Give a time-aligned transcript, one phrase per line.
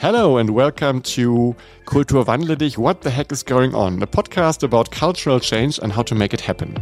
[0.00, 2.78] Hello and welcome to Kulturwandle dich.
[2.78, 4.02] What the heck is going on?
[4.02, 6.72] A podcast about cultural change and how to make it happen.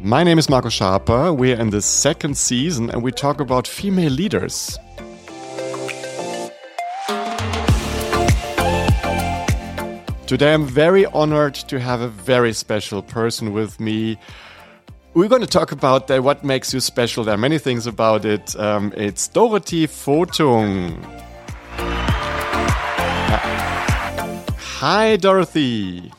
[0.00, 1.34] My name is Marco Sharper.
[1.34, 4.78] We're in the second season and we talk about female leaders.
[10.26, 14.16] Today I'm very honored to have a very special person with me.
[15.14, 17.22] We're going to talk about uh, what makes you special.
[17.22, 18.58] There are many things about it.
[18.58, 20.96] Um, it's Dorothy Fohtung.
[24.56, 26.10] Hi, Dorothy.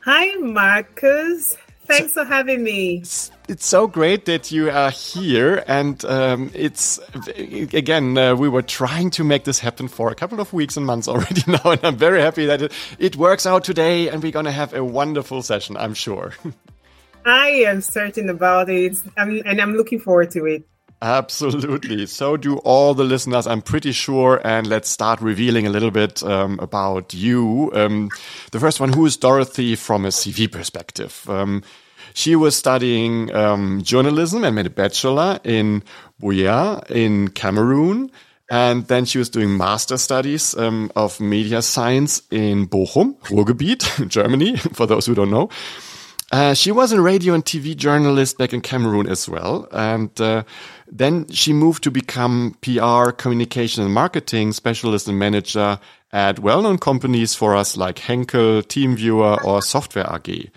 [0.00, 1.56] Hi, Marcus.
[1.86, 2.98] Thanks for having me.
[2.98, 5.64] It's, it's so great that you are here.
[5.66, 7.00] And um, it's,
[7.38, 10.84] again, uh, we were trying to make this happen for a couple of weeks and
[10.84, 11.62] months already now.
[11.64, 14.10] And I'm very happy that it, it works out today.
[14.10, 16.34] And we're going to have a wonderful session, I'm sure.
[17.24, 20.66] I am certain about it, I'm, and I'm looking forward to it.
[21.02, 22.06] Absolutely.
[22.06, 24.40] So do all the listeners, I'm pretty sure.
[24.44, 27.72] And let's start revealing a little bit um, about you.
[27.74, 28.08] Um,
[28.52, 31.28] the first one, who is Dorothy from a CV perspective?
[31.28, 31.64] Um,
[32.14, 35.82] she was studying um, journalism and made a bachelor in
[36.20, 38.12] Buea in Cameroon.
[38.48, 44.56] And then she was doing master studies um, of media science in Bochum, Ruhrgebiet, Germany,
[44.72, 45.48] for those who don't know.
[46.32, 49.68] Uh, she was a radio and TV journalist back in Cameroon as well.
[49.70, 50.44] And uh,
[50.90, 55.78] then she moved to become PR, communication and marketing specialist and manager
[56.10, 60.50] at well-known companies for us like Henkel, TeamViewer or Software AG.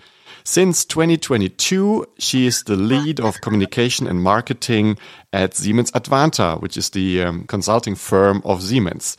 [0.44, 4.96] Since 2022, she is the lead of communication and marketing
[5.34, 9.18] at Siemens Advanta, which is the um, consulting firm of Siemens.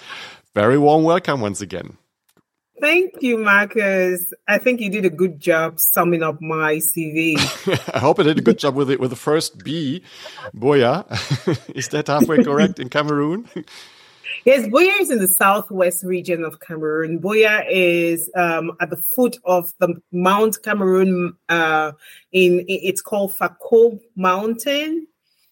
[0.55, 1.97] Very warm welcome once again.
[2.79, 4.31] Thank you, Marcus.
[4.47, 7.35] I think you did a good job summing up my CV.
[7.93, 10.03] I hope I did a good job with it with the first B,
[10.55, 11.05] Buea.
[11.75, 13.47] is that halfway correct in Cameroon?
[14.45, 17.19] Yes, Buea is in the southwest region of Cameroon.
[17.19, 21.35] Buea is um, at the foot of the Mount Cameroon.
[21.49, 21.91] Uh,
[22.31, 25.07] in it's called Fako Mountain.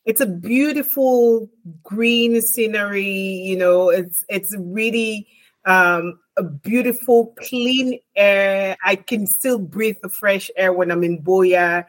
[0.06, 1.50] It's a beautiful
[1.84, 3.03] green scenery.
[3.03, 5.28] You know, it's it's really
[5.66, 8.78] um, a beautiful, clean air.
[8.84, 11.86] I can still breathe the fresh air when I'm in Buea.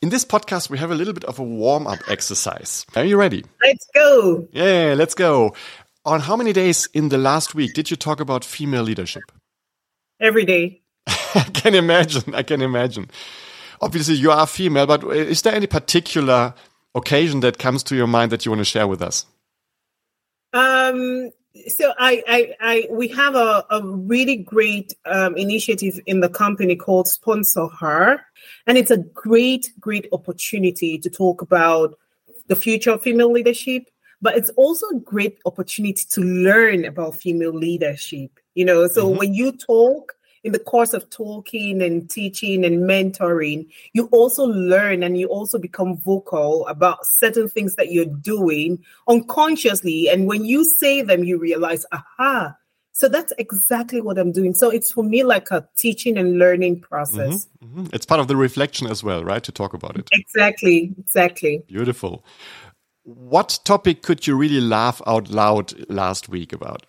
[0.00, 2.86] In this podcast, we have a little bit of a warm up exercise.
[2.94, 3.44] Are you ready?
[3.62, 4.46] Let's go.
[4.52, 5.54] Yeah, let's go.
[6.04, 9.24] On how many days in the last week did you talk about female leadership?
[10.20, 10.82] Every day.
[11.06, 12.34] I can imagine.
[12.34, 13.10] I can imagine.
[13.80, 16.54] Obviously, you are female, but is there any particular
[16.94, 19.26] occasion that comes to your mind that you want to share with us?
[20.52, 21.30] Um,
[21.66, 26.76] so I, I, I, we have a, a really great um, initiative in the company
[26.76, 28.20] called Sponsor Her,
[28.66, 31.98] and it's a great, great opportunity to talk about
[32.46, 33.84] the future of female leadership.
[34.20, 38.32] But it's also a great opportunity to learn about female leadership.
[38.54, 39.18] You know, so mm-hmm.
[39.18, 40.14] when you talk
[40.44, 45.58] in the course of talking and teaching and mentoring, you also learn and you also
[45.58, 50.08] become vocal about certain things that you're doing unconsciously.
[50.08, 52.56] And when you say them, you realize, aha,
[52.92, 54.54] so that's exactly what I'm doing.
[54.54, 57.46] So it's for me like a teaching and learning process.
[57.62, 57.94] Mm-hmm, mm-hmm.
[57.94, 59.42] It's part of the reflection as well, right?
[59.44, 60.08] To talk about it.
[60.12, 61.62] Exactly, exactly.
[61.68, 62.24] Beautiful.
[63.04, 66.86] What topic could you really laugh out loud last week about?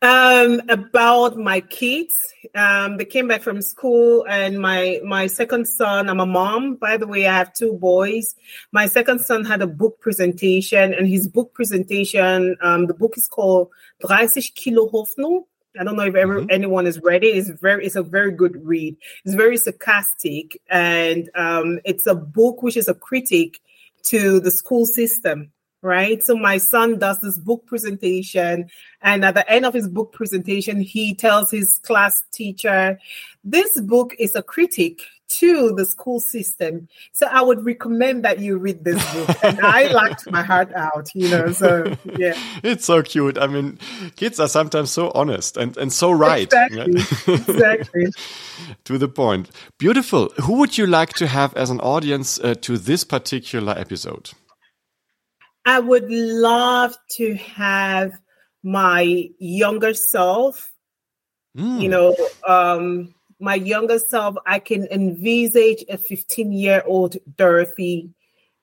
[0.00, 2.14] Um, about my kids.
[2.54, 6.08] Um, they came back from school, and my my second son.
[6.08, 7.26] I'm a mom, by the way.
[7.26, 8.36] I have two boys.
[8.70, 12.56] My second son had a book presentation, and his book presentation.
[12.62, 13.70] Um, the book is called
[14.06, 15.42] 30 Kilo Hoffnung.
[15.78, 16.50] I don't know if ever mm-hmm.
[16.50, 17.36] anyone has read it.
[17.36, 18.96] It's very, it's a very good read.
[19.24, 23.58] It's very sarcastic, and um, it's a book which is a critic
[24.04, 25.50] to the school system
[25.82, 26.22] right?
[26.22, 28.68] So my son does this book presentation,
[29.00, 32.98] and at the end of his book presentation, he tells his class teacher,
[33.44, 36.88] "This book is a critic to the school system.
[37.12, 41.10] So I would recommend that you read this book." And I laughed my heart out,
[41.14, 41.52] you know.
[41.52, 43.38] So yeah, it's so cute.
[43.38, 43.78] I mean,
[44.16, 46.42] kids are sometimes so honest and and so right.
[46.52, 47.34] Exactly.
[47.34, 48.06] exactly.
[48.84, 49.50] to the point.
[49.78, 50.30] Beautiful.
[50.42, 54.30] Who would you like to have as an audience uh, to this particular episode?
[55.68, 58.18] I would love to have
[58.62, 60.72] my younger self,
[61.54, 61.82] mm.
[61.82, 62.16] you know,
[62.46, 68.14] um, my younger self, I can envisage a 15 year old Dorothy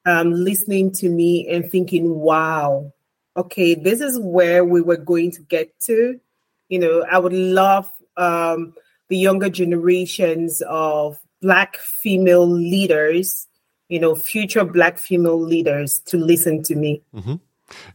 [0.07, 2.91] um, listening to me and thinking, wow,
[3.37, 6.19] okay, this is where we were going to get to.
[6.69, 7.87] You know, I would love
[8.17, 8.73] um,
[9.09, 13.45] the younger generations of Black female leaders
[13.89, 17.01] you know, future black female leaders to listen to me.
[17.13, 17.35] Mm-hmm.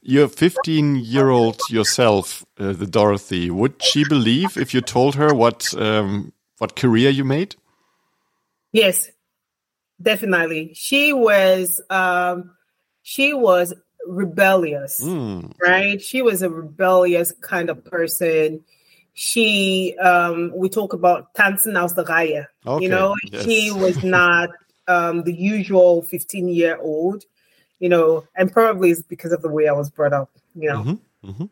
[0.03, 3.51] You're 15 year old yourself, uh, the Dorothy.
[3.51, 7.55] Would she believe if you told her what um, what career you made?
[8.73, 9.11] Yes,
[10.01, 10.73] definitely.
[10.75, 12.53] She was um,
[13.03, 13.75] she was
[14.07, 15.53] rebellious, mm.
[15.63, 16.01] right?
[16.03, 18.65] She was a rebellious kind of person.
[19.15, 22.47] She um, we talk about tanzen aus der Reihe.
[22.67, 22.85] Okay.
[22.85, 23.45] You know, yes.
[23.45, 24.51] she was not
[24.91, 27.25] um, the usual 15 year old
[27.81, 30.83] you know, and probably it's because of the way I was brought up, you know.
[30.83, 31.45] Mm-hmm, mm-hmm.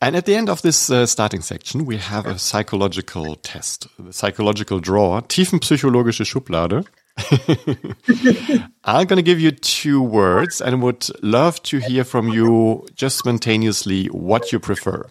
[0.00, 4.12] And at the end of this uh, starting section, we have a psychological test, the
[4.12, 6.86] psychological draw, tiefenpsychologische Schublade.
[8.84, 13.18] I'm going to give you two words and would love to hear from you just
[13.18, 15.06] spontaneously what you prefer.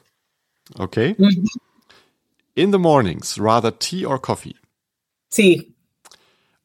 [0.79, 1.15] Okay?
[1.15, 1.45] Mm-hmm.
[2.55, 4.55] In the mornings, rather tea or coffee?
[5.31, 5.74] Tea.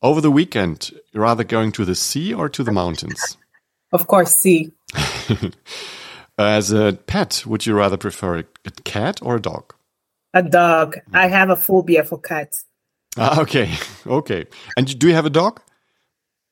[0.03, 3.37] Over the weekend, rather going to the sea or to the mountains?
[3.93, 4.71] Of course, sea.
[6.39, 9.75] As a pet, would you rather prefer a cat or a dog?
[10.33, 10.97] A dog.
[11.13, 12.67] I have a phobia for cats.
[13.17, 13.75] Ah, okay,
[14.07, 14.47] okay.
[14.77, 15.61] And do you have a dog?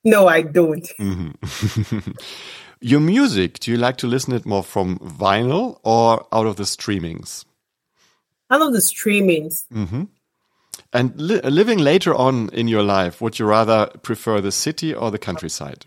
[0.02, 0.88] No, I don't.
[0.98, 2.16] Mm -hmm.
[2.80, 6.64] Your music, do you like to listen it more from vinyl or out of the
[6.64, 7.44] streamings?
[8.50, 9.66] Out of the streamings.
[9.70, 10.06] Mm -hmm.
[10.93, 15.11] And li living later on in your life, would you rather prefer the city or
[15.11, 15.87] the countryside?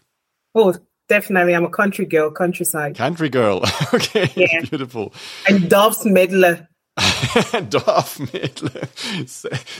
[0.53, 0.75] Oh,
[1.09, 1.55] definitely.
[1.55, 2.95] I'm a country girl, countryside.
[2.95, 3.63] Country girl.
[3.93, 4.31] okay.
[4.35, 4.61] Yeah.
[4.69, 5.13] Beautiful.
[5.47, 6.67] And Dorfsmädle.
[6.97, 8.87] Dorfmädle.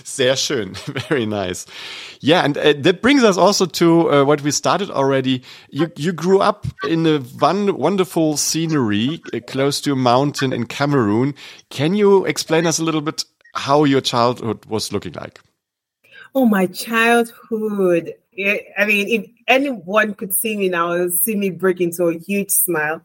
[0.04, 0.74] Sehr schön.
[1.10, 1.68] Very nice.
[2.22, 5.44] Yeah, and uh, that brings us also to uh, what we started already.
[5.70, 10.66] You you grew up in a one wonderful scenery uh, close to a mountain in
[10.66, 11.36] Cameroon.
[11.70, 15.40] Can you explain us a little bit how your childhood was looking like?
[16.34, 18.14] Oh, my childhood.
[18.38, 23.02] I mean, if anyone could see me now, see me break into a huge smile.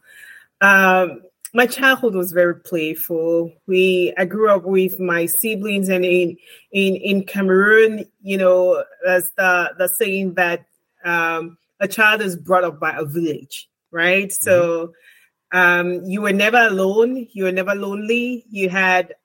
[0.61, 1.21] Um,
[1.53, 3.51] my childhood was very playful.
[3.67, 6.37] We I grew up with my siblings, and in
[6.71, 10.65] in in Cameroon, you know, as the the saying that
[11.03, 14.27] um, a child is brought up by a village, right?
[14.27, 14.43] Mm-hmm.
[14.43, 14.93] So
[15.51, 17.27] um, you were never alone.
[17.31, 18.45] You were never lonely.
[18.49, 19.15] You had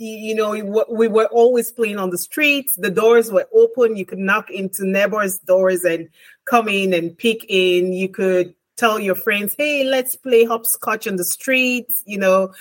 [0.00, 2.74] you know, we were always playing on the streets.
[2.74, 3.96] The doors were open.
[3.96, 6.08] You could knock into neighbors' doors and
[6.46, 7.92] come in and peek in.
[7.92, 12.54] You could tell your friends, hey, let's play hopscotch on the street, you know.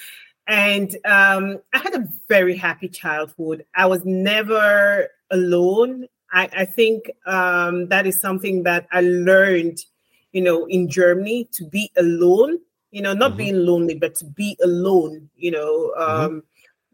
[0.47, 3.65] And um, I had a very happy childhood.
[3.74, 6.07] I was never alone.
[6.33, 9.80] I, I think um, that is something that I learned,
[10.33, 12.59] you know, in Germany to be alone,
[12.91, 13.38] you know, not mm-hmm.
[13.38, 15.94] being lonely, but to be alone, you know.
[15.97, 16.01] Mm-hmm.
[16.01, 16.39] Um, mm-hmm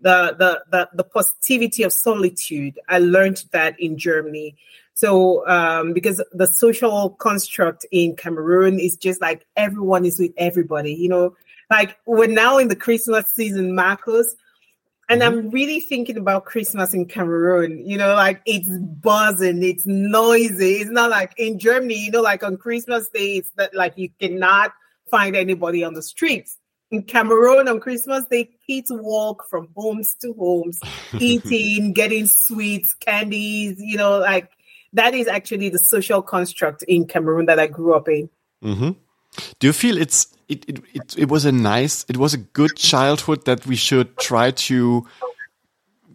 [0.01, 2.79] the, the, the, the positivity of solitude.
[2.87, 4.55] I learned that in Germany.
[4.93, 10.93] So, um, because the social construct in Cameroon is just like everyone is with everybody,
[10.93, 11.35] you know,
[11.69, 14.35] like we're now in the Christmas season, Marcus,
[15.09, 15.39] and mm-hmm.
[15.39, 20.75] I'm really thinking about Christmas in Cameroon, you know, like it's buzzing, it's noisy.
[20.75, 24.09] It's not like in Germany, you know, like on Christmas Day, it's that like you
[24.19, 24.71] cannot
[25.11, 26.57] find anybody on the streets
[26.95, 30.79] in Cameroon on Christmas, they kids walk from homes to homes,
[31.19, 34.49] eating, getting sweets, candies, you know, like
[34.93, 38.29] that is actually the social construct in Cameroon that I grew up in.
[38.63, 38.91] Mm-hmm.
[39.59, 42.75] Do you feel it's it, it, it, it was a nice, it was a good
[42.75, 45.05] childhood that we should try to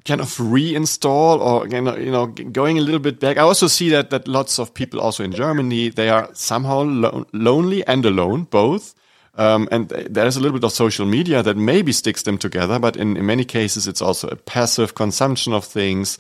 [0.07, 3.67] kind of reinstall or you know, you know going a little bit back i also
[3.67, 8.07] see that that lots of people also in germany they are somehow lo lonely and
[8.07, 8.95] alone both
[9.41, 12.95] um, and there's a little bit of social media that maybe sticks them together, but
[12.95, 16.19] in, in many cases, it's also a passive consumption of things.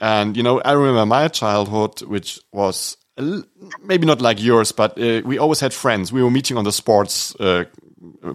[0.00, 2.96] And, you know, I remember my childhood, which was
[3.82, 6.12] maybe not like yours, but uh, we always had friends.
[6.12, 7.64] We were meeting on the sports uh,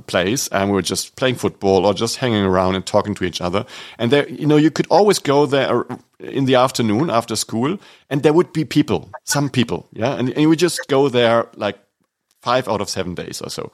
[0.07, 3.39] place and we were just playing football or just hanging around and talking to each
[3.39, 3.65] other.
[3.97, 5.85] And there, you know, you could always go there
[6.19, 9.87] in the afternoon after school and there would be people, some people.
[9.93, 10.15] Yeah.
[10.15, 11.79] And, and you would just go there like
[12.41, 13.71] five out of seven days or so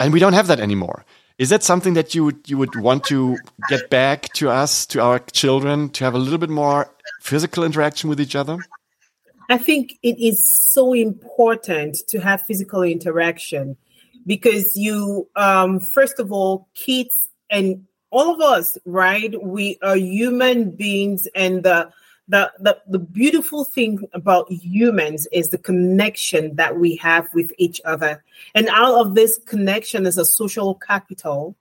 [0.00, 1.04] and we don't have that anymore.
[1.36, 5.00] Is that something that you would you would want to get back to us, to
[5.00, 8.58] our children, to have a little bit more physical interaction with each other?
[9.50, 13.76] I think it is so important to have physical interaction
[14.26, 19.34] because you, um, first of all, kids and all of us, right?
[19.42, 21.90] We are human beings, and the
[22.28, 27.80] the, the the beautiful thing about humans is the connection that we have with each
[27.84, 31.54] other and out of this connection is a social capital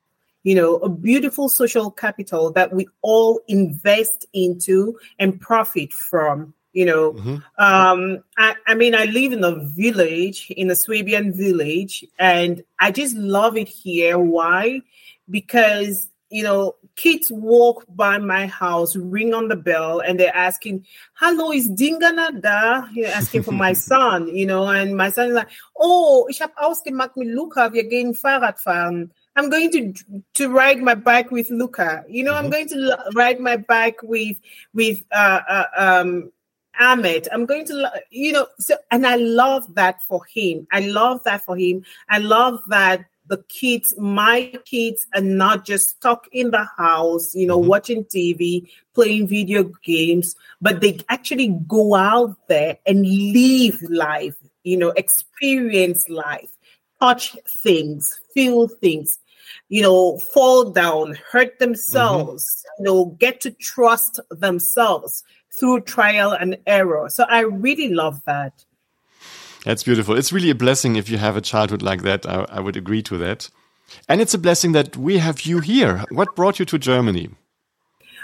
[0.43, 6.85] you know a beautiful social capital that we all invest into and profit from You
[6.85, 7.35] know, mm-hmm.
[7.63, 12.89] um, I, I mean, I live in a village, in a Swabian village, and I
[12.89, 14.17] just love it here.
[14.17, 14.81] Why?
[15.29, 20.83] Because you know, kids walk by my house, ring on the bell, and they're asking,
[21.13, 22.87] Hello, is Dingana da?
[22.91, 26.53] You're asking for my son, you know, and my son is like, Oh, ich habe
[26.57, 29.11] ausgemacht mit Luca, wir gehen Fahrrad fahren.
[29.35, 29.93] I'm going to
[30.33, 32.03] to ride my bike with Luca.
[32.07, 32.45] You know, mm-hmm.
[32.45, 34.37] I'm going to ride my bike with
[34.73, 36.31] with uh, uh, um,
[36.79, 37.27] Ahmed.
[37.31, 40.67] I'm going to, you know, so and I love that for him.
[40.71, 41.83] I love that for him.
[42.09, 47.47] I love that the kids, my kids, are not just stuck in the house, you
[47.47, 47.69] know, mm-hmm.
[47.69, 54.77] watching TV, playing video games, but they actually go out there and live life, you
[54.77, 56.51] know, experience life,
[56.99, 59.17] touch things, feel things,
[59.67, 62.85] you know, fall down, hurt themselves, mm-hmm.
[62.85, 65.23] you know, get to trust themselves
[65.59, 67.09] through trial and error.
[67.09, 68.63] So I really love that.
[69.65, 70.17] That's beautiful.
[70.17, 72.25] It's really a blessing if you have a childhood like that.
[72.25, 73.49] I, I would agree to that.
[74.09, 76.03] And it's a blessing that we have you here.
[76.09, 77.29] What brought you to Germany?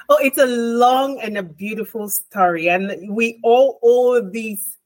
[0.10, 2.68] Oh, it's a long and a beautiful story.
[2.68, 4.78] And we all owe this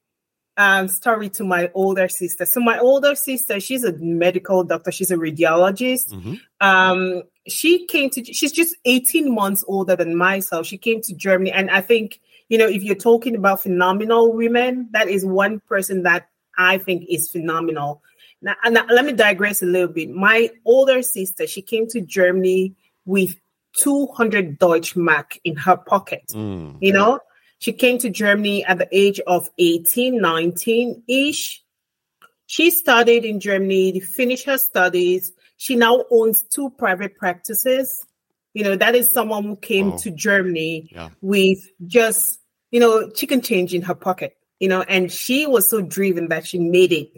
[0.57, 2.45] um, story to my older sister.
[2.45, 6.13] So, my older sister, she's a medical doctor, she's a radiologist.
[6.13, 6.33] Mm-hmm.
[6.59, 10.67] Um, she came to, she's just 18 months older than myself.
[10.67, 11.51] She came to Germany.
[11.51, 12.19] And I think,
[12.49, 17.05] you know, if you're talking about phenomenal women, that is one person that I think
[17.09, 18.01] is phenomenal.
[18.41, 20.09] Now, now, let me digress a little bit.
[20.09, 23.35] My older sister, she came to Germany with
[23.77, 26.23] 200 Deutsche Mark in her pocket.
[26.31, 26.77] Mm.
[26.81, 27.19] You know,
[27.59, 31.63] she came to Germany at the age of 18, 19 ish.
[32.45, 35.31] She studied in Germany, finished her studies.
[35.57, 38.05] She now owns two private practices.
[38.53, 39.97] You know, that is someone who came oh.
[39.99, 41.09] to Germany yeah.
[41.21, 45.81] with just, you know, chicken change in her pocket you know, and she was so
[45.81, 47.11] driven that she made it,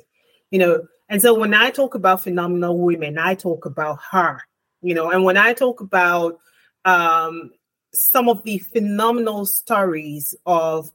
[0.50, 0.88] you know.
[1.08, 4.42] And so when I talk about phenomenal women, I talk about her,
[4.82, 6.40] you know, and when I talk about
[6.86, 7.52] um,
[7.94, 10.90] some of the phenomenal stories of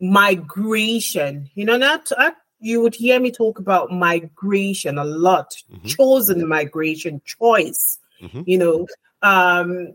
[0.00, 5.86] migration, you know, not uh, you would hear me talk about migration a lot, mm-hmm.
[5.86, 8.40] chosen migration, choice, mm-hmm.
[8.46, 8.86] you know,
[9.20, 9.92] um,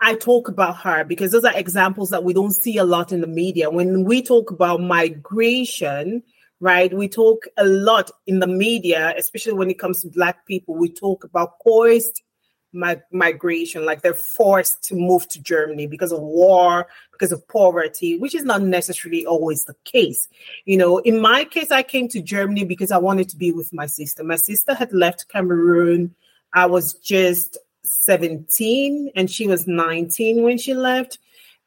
[0.00, 3.20] I talk about her because those are examples that we don't see a lot in
[3.20, 3.70] the media.
[3.70, 6.22] When we talk about migration,
[6.60, 10.74] right, we talk a lot in the media, especially when it comes to Black people.
[10.74, 12.22] We talk about forced
[13.10, 18.34] migration, like they're forced to move to Germany because of war, because of poverty, which
[18.34, 20.28] is not necessarily always the case.
[20.66, 23.72] You know, in my case, I came to Germany because I wanted to be with
[23.72, 24.22] my sister.
[24.22, 26.14] My sister had left Cameroon.
[26.52, 31.18] I was just 17 and she was 19 when she left.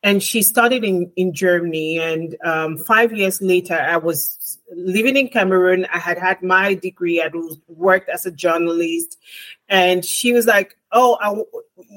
[0.01, 1.99] And she studied in, in germany.
[1.99, 5.85] And um, five years later i was living in cameroon.
[5.91, 7.21] I had had my degree.
[7.21, 7.29] I
[7.67, 9.17] worked as a journalist.
[9.67, 11.45] And she was like oh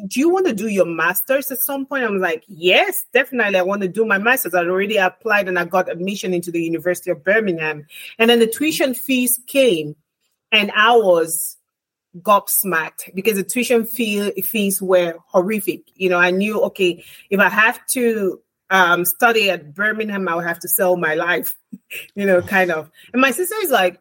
[0.07, 2.05] do you want to do your master's at some point?
[2.05, 3.59] I'm like yes definitely.
[3.59, 4.55] I want to do my master's.
[4.55, 7.87] I already applied and i got admission into the university of birmingham.
[8.19, 9.95] And then the tuition fees came
[10.51, 11.57] and i was
[12.21, 15.83] gobsmacked because the tuition fee, fees were horrific.
[15.95, 18.41] You know, I knew, okay, if I have to
[18.71, 21.57] um, study at Birmingham, I would have to sell my life,
[22.15, 22.91] you know, kind of.
[23.13, 24.01] And my sister is like,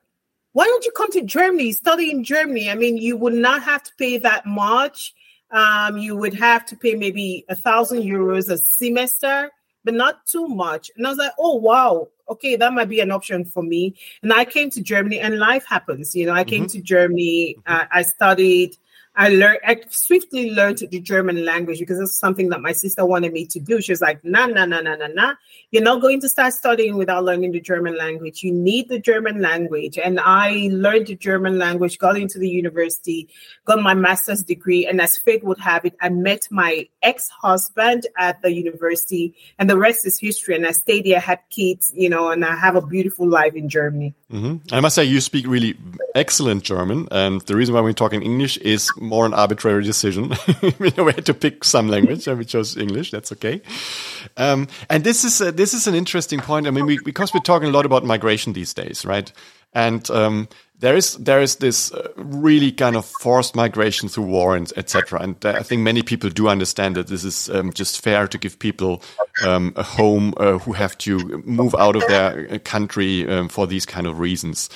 [0.53, 2.69] why don't you come to Germany, study in Germany?
[2.69, 5.13] I mean, you would not have to pay that much.
[5.49, 9.49] Um, you would have to pay maybe a thousand euros a semester,
[9.83, 10.91] but not too much.
[10.95, 13.95] And I was like, oh, wow, okay, that might be an option for me.
[14.23, 16.15] And I came to Germany, and life happens.
[16.15, 16.77] You know, I came mm-hmm.
[16.77, 17.57] to Germany.
[17.65, 18.77] Uh, I studied
[19.13, 23.33] I learned, I swiftly learned the German language because it's something that my sister wanted
[23.33, 23.81] me to do.
[23.81, 25.33] She was like, nah, nah, nah, nah, nah, nah.
[25.69, 28.41] You're not going to start studying without learning the German language.
[28.41, 29.97] You need the German language.
[29.97, 33.27] And I learned the German language, got into the university,
[33.65, 34.85] got my master's degree.
[34.85, 39.69] And as fate would have it, I met my ex husband at the university, and
[39.69, 40.55] the rest is history.
[40.55, 43.67] And I stayed there, had kids, you know, and I have a beautiful life in
[43.67, 44.15] Germany.
[44.31, 44.73] Mm-hmm.
[44.73, 45.75] I must say, you speak really
[46.15, 47.07] excellent German.
[47.11, 50.33] And the reason why we're talking English is more an arbitrary decision.
[50.79, 53.11] we had to pick some language, and we chose English.
[53.11, 53.61] That's okay.
[54.37, 56.67] Um, and this is this is an interesting point.
[56.67, 59.31] I mean, we, because we're talking a lot about migration these days, right?
[59.73, 60.47] And um,
[60.81, 65.21] there is there is this uh, really kind of forced migration through war and etc.
[65.21, 68.37] And uh, I think many people do understand that this is um, just fair to
[68.37, 69.03] give people
[69.45, 73.67] um, a home uh, who have to move out of their uh, country um, for
[73.67, 74.69] these kind of reasons.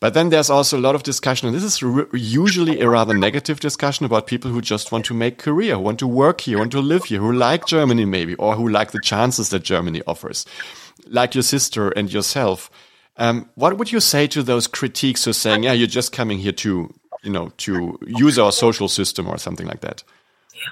[0.00, 1.80] But then there's also a lot of discussion, and this is
[2.12, 6.08] usually a rather negative discussion about people who just want to make career, want to
[6.08, 9.50] work here, want to live here, who like Germany maybe, or who like the chances
[9.50, 10.44] that Germany offers,
[11.06, 12.70] like your sister and yourself.
[13.16, 16.38] Um, what would you say to those critiques who are saying, "Yeah, you're just coming
[16.38, 16.92] here to,
[17.22, 20.02] you know, to use our social system or something like that"?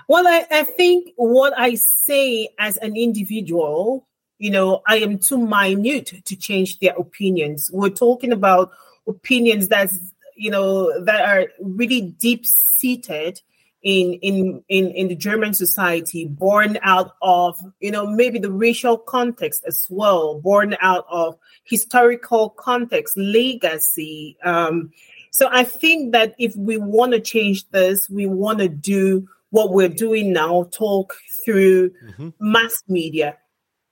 [0.09, 4.07] Well, I, I think what I say as an individual,
[4.39, 7.71] you know, I am too minute to change their opinions.
[7.73, 8.71] We're talking about
[9.07, 9.99] opinions that's
[10.37, 13.41] you know that are really deep seated
[13.83, 18.97] in in in in the German society, born out of you know maybe the racial
[18.97, 24.37] context as well, born out of historical context, legacy.
[24.45, 24.93] Um,
[25.31, 29.73] so I think that if we want to change this, we want to do what
[29.73, 32.31] we're doing now, talk through mm-hmm.
[32.41, 33.37] mass media.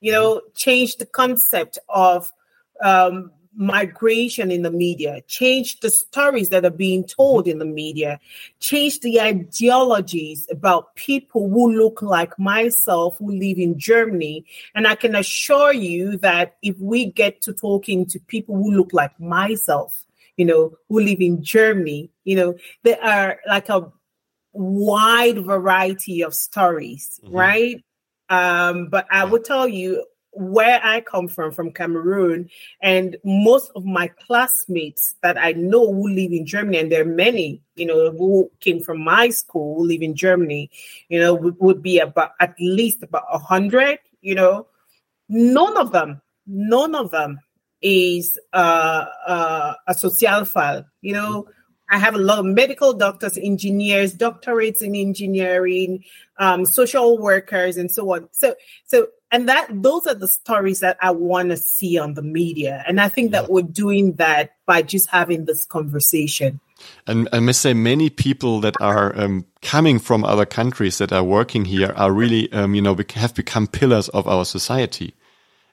[0.01, 2.33] You know, change the concept of
[2.83, 8.21] um, migration in the media, change the stories that are being told in the media,
[8.61, 14.45] change the ideologies about people who look like myself who live in Germany.
[14.75, 18.93] And I can assure you that if we get to talking to people who look
[18.93, 22.55] like myself, you know, who live in Germany, you know,
[22.85, 23.93] there are like a
[24.53, 27.35] wide variety of stories, mm-hmm.
[27.35, 27.85] right?
[28.29, 30.05] Um, but I will tell you,
[30.41, 32.49] where I come from, from Cameroon,
[32.81, 37.05] and most of my classmates that I know who live in Germany, and there are
[37.05, 40.71] many, you know, who came from my school who live in Germany,
[41.11, 44.67] you know, would, would be about at least about a hundred, you know.
[45.29, 47.39] None of them, none of them
[47.83, 51.49] is uh, uh, a Sozialfall, you know.
[51.93, 56.05] I have a lot of medical doctors, engineers, doctorates in engineering,
[56.39, 58.29] um, social workers, and so on.
[58.31, 58.55] So,
[58.87, 62.83] so and that those are the stories that I want to see on the media.
[62.87, 66.61] And I think that we're doing that by just having this conversation.
[67.07, 71.23] And I must say, many people that are um, coming from other countries that are
[71.23, 75.15] working here are really, um, you know, have become pillars of our society.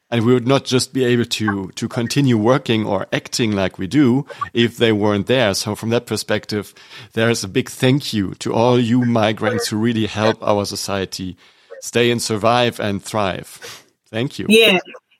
[0.10, 3.88] And we would not just be able to to continue working or acting like we
[3.88, 5.54] do if they weren't there.
[5.54, 6.74] So from that perspective,
[7.12, 11.36] there is a big thank you to all you migrants who really help our society
[11.82, 13.84] stay and survive and thrive.
[14.10, 14.46] Thank you.
[14.50, 14.80] Yeah.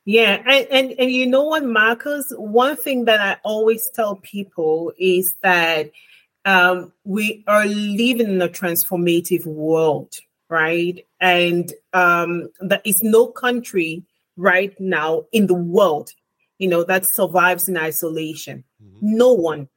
[0.10, 2.32] Yeah, and, and and you know what, Marcus?
[2.38, 5.92] One thing that I always tell people is that
[6.46, 10.14] um, we are living in a transformative world,
[10.50, 11.06] right?
[11.20, 14.06] And um, there is no country
[14.38, 16.12] right now in the world,
[16.58, 18.64] you know, that survives in isolation.
[18.82, 19.18] Mm-hmm.
[19.18, 19.68] No one,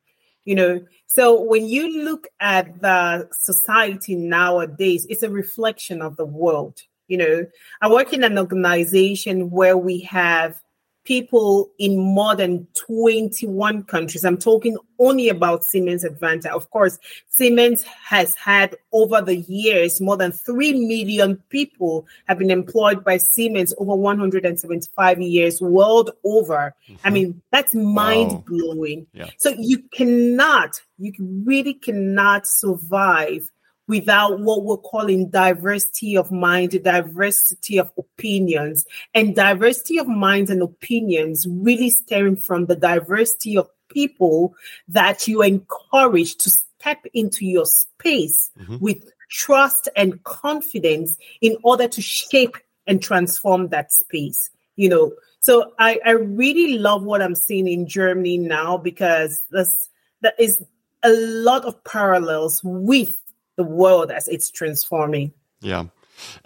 [0.44, 0.80] you know.
[1.12, 6.78] So when you look at the society nowadays, it's a reflection of the world.
[7.08, 7.46] You know,
[7.82, 10.62] I work in an organization where we have
[11.04, 14.24] people in more than 21 countries.
[14.24, 16.46] I'm talking only about Siemens Advanta.
[16.46, 22.50] Of course, Siemens has had over the years more than 3 million people have been
[22.50, 26.74] employed by Siemens over 175 years world over.
[26.88, 27.06] Mm-hmm.
[27.06, 29.06] I mean, that's mind blowing.
[29.14, 29.24] Wow.
[29.24, 29.30] Yeah.
[29.38, 31.12] So you cannot, you
[31.44, 33.50] really cannot survive
[33.90, 40.62] without what we're calling diversity of mind, diversity of opinions, and diversity of minds and
[40.62, 44.54] opinions really stemming from the diversity of people
[44.86, 48.76] that you encourage to step into your space mm-hmm.
[48.78, 54.50] with trust and confidence in order to shape and transform that space.
[54.76, 59.74] You know, so I, I really love what I'm seeing in Germany now because there's,
[60.20, 60.62] there is
[61.02, 63.19] a lot of parallels with
[63.60, 65.32] the world as it's transforming.
[65.60, 65.84] Yeah.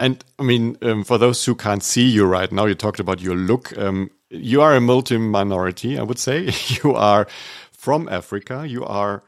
[0.00, 3.20] And I mean, um, for those who can't see you right now, you talked about
[3.20, 3.76] your look.
[3.78, 6.50] Um, you are a multi minority, I would say.
[6.66, 7.28] you are
[7.70, 8.66] from Africa.
[8.66, 9.22] You are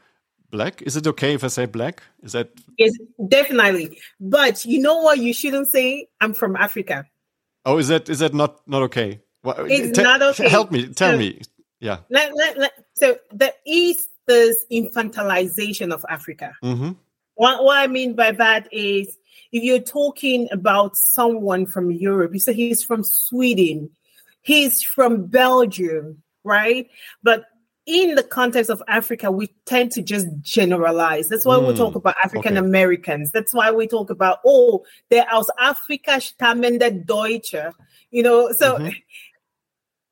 [0.51, 0.81] black.
[0.81, 2.03] Is it okay if I say black?
[2.23, 2.49] Is that?
[2.77, 2.91] Yes,
[3.25, 3.99] definitely.
[4.19, 5.19] But you know what?
[5.19, 7.05] You shouldn't say I'm from Africa.
[7.65, 9.21] Oh, is that is that not not okay?
[9.43, 10.49] Well, it's not okay.
[10.49, 10.89] Help me.
[10.93, 11.41] Tell so, me.
[11.79, 11.99] Yeah.
[12.09, 16.57] Let, let, let, so the East is infantilization of Africa.
[16.61, 16.95] Mm -hmm.
[17.37, 19.15] What, what I mean by that is
[19.51, 23.89] if you're talking about someone from Europe, you say he's from Sweden,
[24.41, 26.89] he's from Belgium, right?
[27.23, 27.45] But
[27.85, 31.29] in the context of Africa, we tend to just generalize.
[31.29, 31.99] That's why mm, we talk hmm.
[31.99, 33.29] about African Americans.
[33.29, 33.39] Okay.
[33.39, 37.73] That's why we talk about, oh, they're aus Afrika stammende Deutsche.
[38.11, 38.89] You know, so mm-hmm.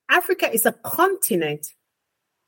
[0.09, 1.74] Africa is a continent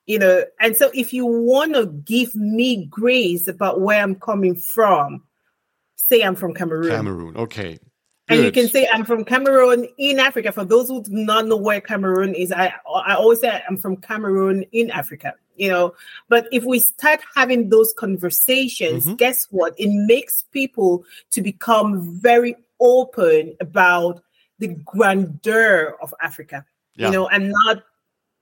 [0.08, 4.56] you know, and so if you want to give me grace about where I'm coming
[4.56, 5.24] from,
[5.96, 6.90] say I'm from Cameroon.
[6.90, 7.78] Cameroon, okay.
[8.30, 10.52] And you can say I'm from Cameroon in Africa.
[10.52, 13.98] For those who do not know where Cameroon is, I I always say I'm from
[13.98, 15.36] Cameroon in Africa.
[15.56, 15.96] You know,
[16.28, 19.16] but if we start having those conversations, mm-hmm.
[19.16, 19.74] guess what?
[19.78, 24.22] It makes people to become very open about
[24.60, 26.66] the grandeur of Africa.
[26.96, 27.08] Yeah.
[27.08, 27.84] You know, and not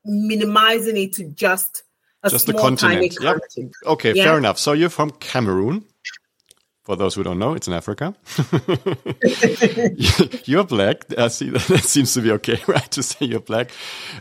[0.06, 1.84] minimizing it to just
[2.24, 3.18] a just small, the continent.
[3.20, 3.40] Yep.
[3.40, 3.76] Continent.
[3.86, 4.24] Okay, yeah.
[4.24, 4.60] fair enough.
[4.60, 5.86] So you're from Cameroon.
[6.84, 8.14] For those who don't know, it's in Africa.
[10.46, 11.04] you're black.
[11.18, 12.92] I see that, that seems to be okay, right?
[12.92, 13.72] To say you're black.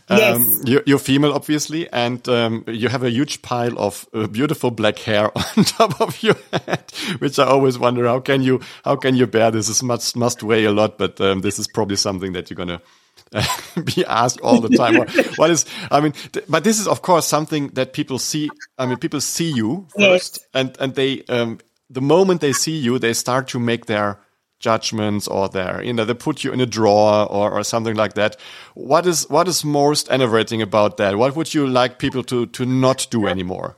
[0.08, 0.62] Um, yes.
[0.64, 4.98] You're, you're, female, obviously, and um, you have a huge pile of uh, beautiful black
[4.98, 9.14] hair on top of your head, which I always wonder how can you how can
[9.14, 9.68] you bear this?
[9.68, 12.80] This must must weigh a lot, but um, this is probably something that you're gonna
[13.84, 14.96] be asked all the time.
[15.36, 16.14] what is, I mean,
[16.48, 18.50] but this is of course something that people see.
[18.78, 20.48] I mean, people see you first, yes.
[20.54, 21.58] and and they um,
[21.90, 24.20] the moment they see you, they start to make their
[24.60, 28.14] judgments or their you know they put you in a drawer or, or something like
[28.14, 28.34] that
[28.72, 32.64] what is what is most enervating about that what would you like people to to
[32.64, 33.76] not do anymore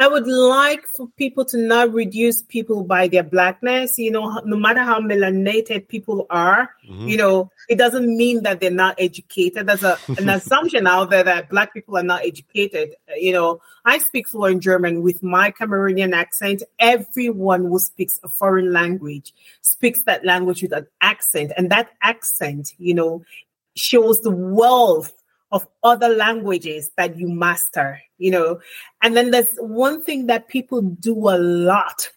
[0.00, 3.98] I would like for people to not reduce people by their blackness.
[3.98, 7.06] You know, no matter how melanated people are, mm-hmm.
[7.06, 9.66] you know, it doesn't mean that they're not educated.
[9.66, 12.94] There's a, an assumption out there that black people are not educated.
[13.14, 16.62] You know, I speak fluent German with my Cameroonian accent.
[16.78, 22.72] Everyone who speaks a foreign language speaks that language with an accent, and that accent,
[22.78, 23.22] you know,
[23.76, 25.12] shows the wealth
[25.52, 28.60] of other languages that you master, you know.
[29.02, 32.10] And then there's one thing that people do a lot,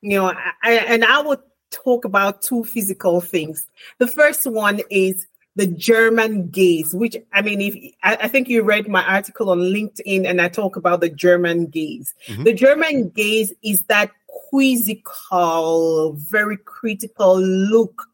[0.00, 3.66] you know, I, and I would talk about two physical things.
[3.98, 8.62] The first one is the German gaze, which I mean, if I, I, think you
[8.62, 12.12] read my article on LinkedIn and I talk about the German gaze.
[12.26, 12.44] Mm-hmm.
[12.44, 18.08] The German gaze is that quizzical, very critical look.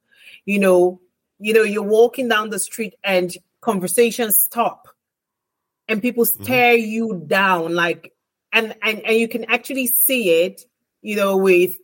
[0.45, 1.01] You know,
[1.39, 4.89] you know, you're walking down the street and conversations stop
[5.89, 6.45] and people mm-hmm.
[6.45, 6.91] stare mm-hmm.
[6.91, 8.13] you down like
[8.53, 10.63] and, and and you can actually see it
[11.03, 11.77] you know with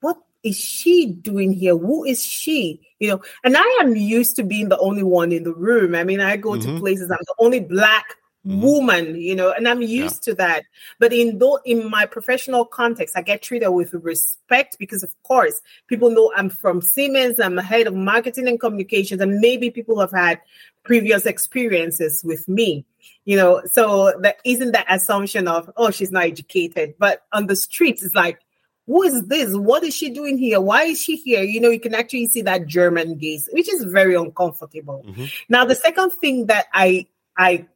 [0.00, 4.42] what is she doing here who is she you know and i am used to
[4.42, 6.74] being the only one in the room i mean i go mm-hmm.
[6.74, 8.60] to places i'm the only black mm-hmm.
[8.60, 10.32] woman, you know, and I'm used yeah.
[10.32, 10.64] to that.
[10.98, 15.60] But in though in my professional context, I get treated with respect because of course
[15.86, 20.12] people know I'm from Siemens, I'm head of marketing and communications, and maybe people have
[20.12, 20.40] had
[20.84, 22.84] previous experiences with me.
[23.24, 26.94] You know, so that isn't that assumption of, oh, she's not educated.
[26.98, 28.40] But on the streets, it's like,
[28.86, 29.54] who is this?
[29.56, 30.60] What is she doing here?
[30.60, 31.42] Why is she here?
[31.42, 35.02] You know, you can actually see that German gaze, which is very uncomfortable.
[35.06, 35.24] Mm-hmm.
[35.48, 37.66] Now, the second thing that I I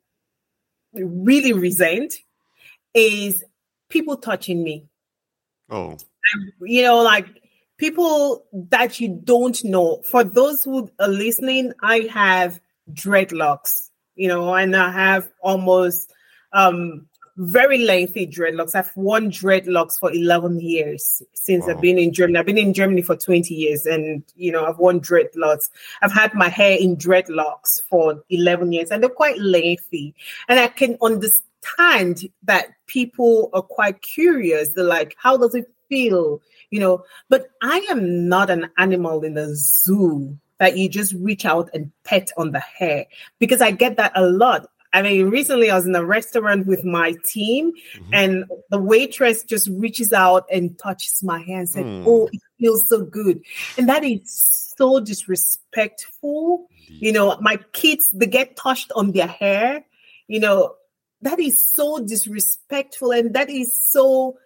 [0.92, 2.14] really resent
[2.94, 3.44] is
[3.88, 4.86] people touching me.
[5.70, 5.96] Oh.
[6.60, 7.26] you know, like
[7.78, 10.02] people that you don't know.
[10.02, 12.60] For those who are listening, I have
[12.92, 16.12] dreadlocks, you know, and I have almost
[16.52, 18.74] um very lengthy dreadlocks.
[18.74, 21.74] I've worn dreadlocks for 11 years since wow.
[21.74, 22.38] I've been in Germany.
[22.38, 25.70] I've been in Germany for 20 years and, you know, I've worn dreadlocks.
[26.02, 30.16] I've had my hair in dreadlocks for 11 years and they're quite lengthy.
[30.48, 34.70] And I can understand that people are quite curious.
[34.70, 36.42] They're like, how does it feel?
[36.70, 41.44] You know, but I am not an animal in a zoo that you just reach
[41.44, 43.06] out and pet on the hair
[43.38, 44.68] because I get that a lot.
[44.92, 48.14] I mean, recently I was in a restaurant with my team, mm-hmm.
[48.14, 52.04] and the waitress just reaches out and touches my hair and said, mm.
[52.06, 53.42] "Oh, it feels so good,"
[53.76, 56.68] and that is so disrespectful.
[56.88, 57.06] Indeed.
[57.06, 59.84] You know, my kids they get touched on their hair.
[60.26, 60.74] You know,
[61.20, 64.38] that is so disrespectful, and that is so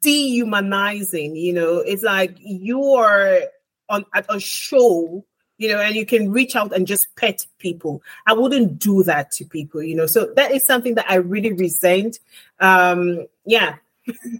[0.00, 1.36] dehumanizing.
[1.36, 3.42] You know, it's like you are
[3.88, 5.24] on at a show
[5.58, 8.02] you know, and you can reach out and just pet people.
[8.26, 10.06] I wouldn't do that to people, you know.
[10.06, 12.18] So that is something that I really resent.
[12.60, 13.76] Um, yeah.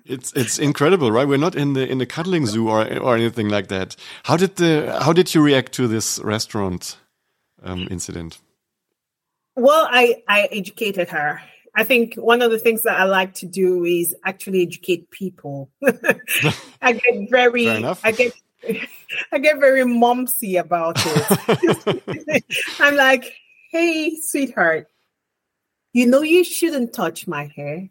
[0.05, 1.27] it's it's incredible, right?
[1.27, 3.97] We're not in the in the cuddling zoo or or anything like that.
[4.25, 6.99] How did the how did you react to this restaurant
[7.63, 8.39] um, incident?
[9.57, 11.41] Well, I I educated her.
[11.75, 15.71] I think one of the things that I like to do is actually educate people.
[16.83, 18.33] I get very I get
[19.33, 22.45] I get very mumsy about it.
[22.81, 23.33] I'm like,
[23.71, 24.89] hey, sweetheart,
[25.93, 27.89] you know you shouldn't touch my hair.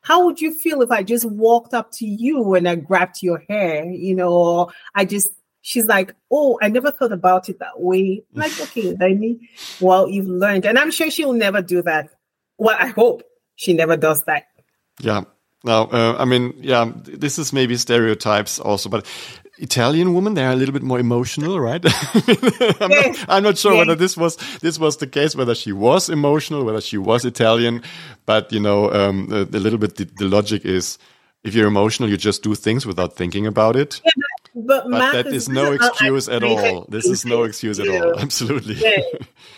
[0.00, 3.42] How would you feel if I just walked up to you and I grabbed your
[3.48, 3.86] hair?
[3.86, 5.28] You know, I just
[5.62, 8.22] she's like, Oh, I never thought about it that way.
[8.34, 9.48] I'm like, okay, Lenny,
[9.80, 10.66] well, you've learned.
[10.66, 12.10] And I'm sure she'll never do that.
[12.58, 13.22] Well, I hope
[13.56, 14.44] she never does that.
[15.00, 15.24] Yeah.
[15.64, 19.06] Now, uh, I mean, yeah, this is maybe stereotypes also, but
[19.58, 21.82] Italian women they're a little bit more emotional, right?
[22.80, 23.78] I'm, not, I'm, not, sure yeah.
[23.78, 27.82] whether this was this was the case, whether she was emotional, whether she was Italian,
[28.26, 30.98] but you know, um, a, a, little bit the, the, logic is
[31.44, 34.00] if you're emotional, you just do things without thinking about it.
[34.04, 34.12] Yeah,
[34.54, 36.86] but, but that is, is no excuse at all.
[36.88, 38.18] This is no excuse at all.
[38.18, 38.74] Absolutely.
[38.74, 39.00] Yeah.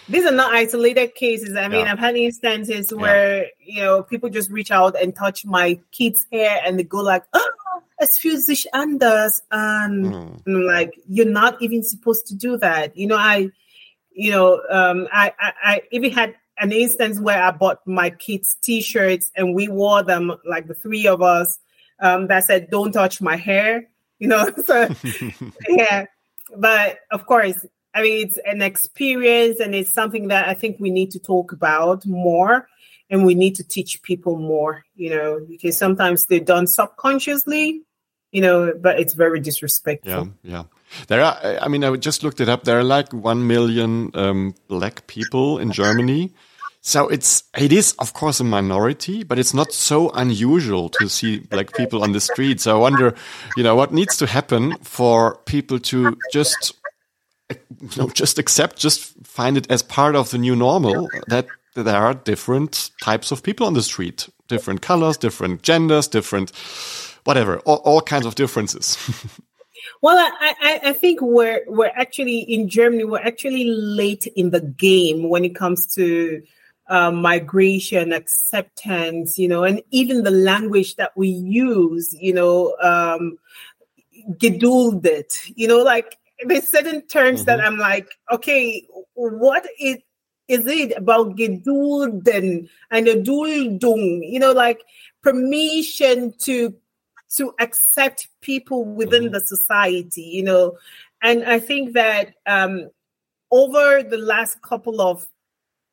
[0.08, 1.54] These are not isolated cases.
[1.54, 1.92] I mean, yeah.
[1.92, 3.50] I've had instances where, yeah.
[3.60, 7.24] you know, people just reach out and touch my kid's hair and they go like,
[7.34, 7.52] oh,
[8.00, 10.66] fühlt sich anders And mm.
[10.66, 12.96] like, you're not even supposed to do that.
[12.96, 13.50] You know, I,
[14.12, 18.56] you know, um, I, I, I even had an instance where I bought my kids
[18.62, 21.58] t-shirts and we wore them, like the three of us,
[22.00, 24.50] um, that said, don't touch my hair you know.
[24.64, 24.88] So
[25.68, 26.06] yeah,
[26.56, 30.90] but of course, I mean, it's an experience and it's something that I think we
[30.90, 32.68] need to talk about more
[33.08, 37.82] and we need to teach people more, you know, because sometimes they're done subconsciously,
[38.32, 40.30] you know, but it's very disrespectful.
[40.42, 40.62] Yeah, yeah.
[41.08, 42.64] There are, I mean, I just looked it up.
[42.64, 46.32] There are like 1 million um, black people in Germany.
[46.86, 51.40] So it's it is of course a minority, but it's not so unusual to see
[51.40, 52.60] black people on the street.
[52.60, 53.12] So I wonder,
[53.56, 56.74] you know, what needs to happen for people to just
[57.50, 57.56] you
[57.96, 62.14] know just accept, just find it as part of the new normal that there are
[62.14, 66.52] different types of people on the street, different colors, different genders, different
[67.24, 68.96] whatever, all, all kinds of differences.
[70.02, 73.04] Well, I, I, I, think we're we're actually in Germany.
[73.04, 76.42] We're actually late in the game when it comes to
[76.88, 83.38] um, migration, acceptance, you know, and even the language that we use, you know, um,
[84.32, 87.46] geduldet, you know, like there's certain terms mm-hmm.
[87.46, 89.98] that I'm like, okay, what is
[90.48, 94.80] is it about gedulden and duldung, you know, like
[95.22, 96.74] permission to
[97.36, 99.32] to accept people within mm-hmm.
[99.32, 100.78] the society, you know,
[101.22, 102.90] and I think that um,
[103.50, 105.26] over the last couple of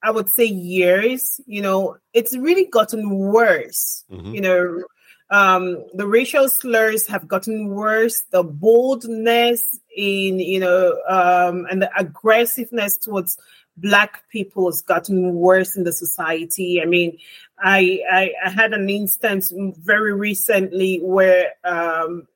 [0.03, 4.03] I would say years, you know, it's really gotten worse.
[4.11, 4.35] Mm-hmm.
[4.35, 4.83] You know,
[5.29, 8.21] um, the racial slurs have gotten worse.
[8.31, 13.37] The boldness in, you know, um, and the aggressiveness towards
[13.77, 16.81] black people has gotten worse in the society.
[16.81, 17.17] I mean,
[17.57, 22.27] I I, I had an instance very recently where um,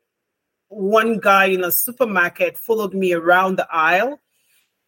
[0.70, 4.20] one guy in a supermarket followed me around the aisle,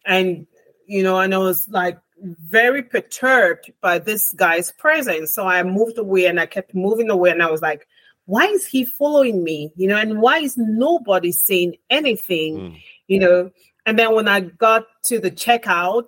[0.04, 0.46] and
[0.86, 5.32] you know, and I was like very perturbed by this guy's presence.
[5.32, 7.86] So I moved away and I kept moving away and I was like,
[8.26, 9.72] why is he following me?
[9.76, 12.56] You know, and why is nobody saying anything?
[12.56, 12.82] Mm.
[13.08, 13.50] You know,
[13.86, 16.04] and then when I got to the checkout,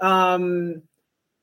[0.00, 0.82] um,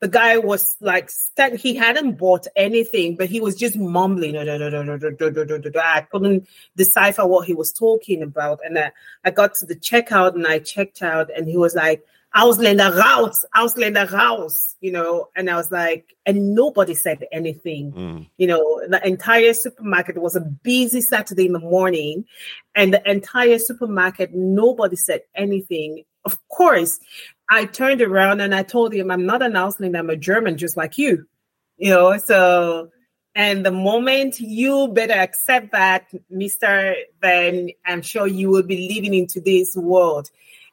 [0.02, 1.12] the guy was like
[1.60, 4.36] he hadn't bought anything, but he was just mumbling.
[4.36, 8.60] I couldn't decipher what he was talking about.
[8.66, 8.92] And I,
[9.24, 13.46] I got to the checkout and I checked out, and he was like, Ausländer raus,
[13.54, 17.92] Ausländer raus, you know, and I was like, and nobody said anything.
[17.92, 18.30] Mm.
[18.38, 22.26] You know, the entire supermarket was a busy Saturday in the morning,
[22.74, 26.06] and the entire supermarket, nobody said anything.
[26.24, 27.00] Of course,
[27.50, 30.78] I turned around and I told him, I'm not an Ausländer, I'm a German, just
[30.78, 31.26] like you,
[31.78, 32.92] you know, so.
[33.34, 39.14] And the moment you better accept that, Mister, then I'm sure you will be living
[39.14, 40.30] in today's world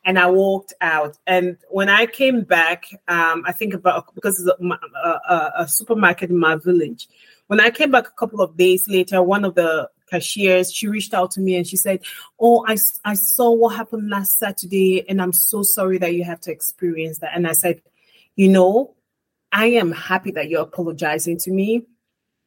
[0.08, 1.18] and I walked out.
[1.26, 6.30] And when I came back, um, I think about because it's a, a, a, supermarket
[6.30, 7.06] in my village.
[7.48, 11.12] When I came back a couple of days later, one of the cashiers she reached
[11.12, 12.00] out to me and she said,
[12.40, 16.40] "Oh, I I saw what happened last Saturday, and I'm so sorry that you have
[16.40, 17.82] to experience that." And I said,
[18.34, 18.94] "You know,
[19.52, 21.82] I am happy that you're apologizing to me."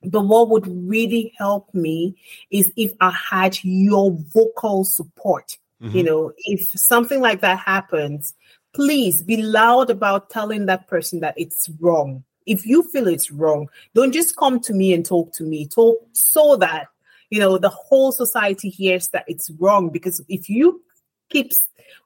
[0.03, 2.15] But what would really help me
[2.49, 5.97] is if I had your vocal support Mm-hmm.
[5.97, 8.33] You know, if something like that happens,
[8.73, 12.23] please be loud about telling that person that it's wrong.
[12.45, 15.67] If you feel it's wrong, don't just come to me and talk to me.
[15.67, 16.87] Talk so that
[17.29, 19.89] you know the whole society hears that it's wrong.
[19.89, 20.81] Because if you
[21.29, 21.51] keep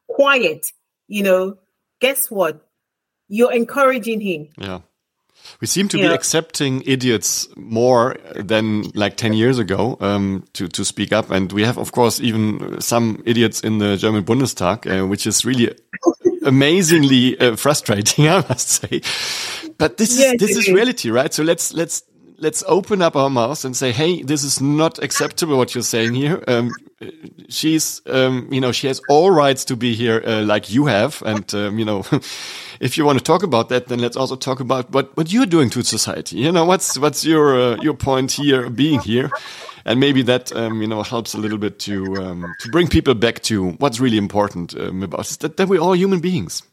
[0.08, 0.68] quiet,
[1.08, 1.58] you know,
[2.00, 2.68] guess what?
[3.28, 4.50] You're encouraging him.
[4.58, 4.82] Yeah.
[5.62, 6.10] We seem to yeah.
[6.10, 11.32] be accepting idiots more than like 10 years ago um, to, to speak up.
[11.32, 15.46] And we have, of course, even some idiots in the German Bundestag, uh, which is
[15.46, 15.74] really
[16.44, 19.02] amazingly uh, frustrating, I must say.
[19.78, 21.34] But this is, this is reality, right?
[21.34, 22.04] So let's, let's,
[22.38, 26.14] let's open up our mouths and say, Hey, this is not acceptable what you're saying
[26.14, 26.44] here.
[26.48, 26.72] Um,
[27.50, 31.22] she's, um, you know, she has all rights to be here, uh, like you have.
[31.26, 32.04] And, um, you know,
[32.80, 35.46] if you want to talk about that, then let's also talk about what, what you're
[35.46, 36.38] doing to society.
[36.38, 39.30] You know, what's, what's your, uh, your point here being here?
[39.86, 43.14] And maybe that, um, you know, helps a little bit to, um, to bring people
[43.14, 46.64] back to what's really important um, about us, that, that we're all human beings.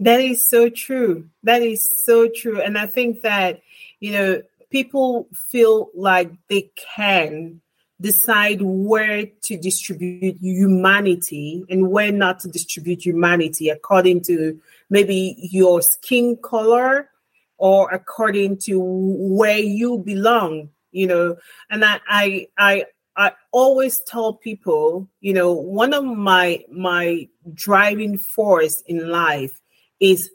[0.00, 1.28] That is so true.
[1.44, 2.60] That is so true.
[2.60, 3.62] And I think that,
[4.04, 7.62] you know, people feel like they can
[8.02, 15.80] decide where to distribute humanity and where not to distribute humanity according to maybe your
[15.80, 17.08] skin color
[17.56, 21.36] or according to where you belong you know
[21.70, 22.84] and i i i,
[23.16, 29.62] I always tell people you know one of my my driving force in life
[30.00, 30.30] is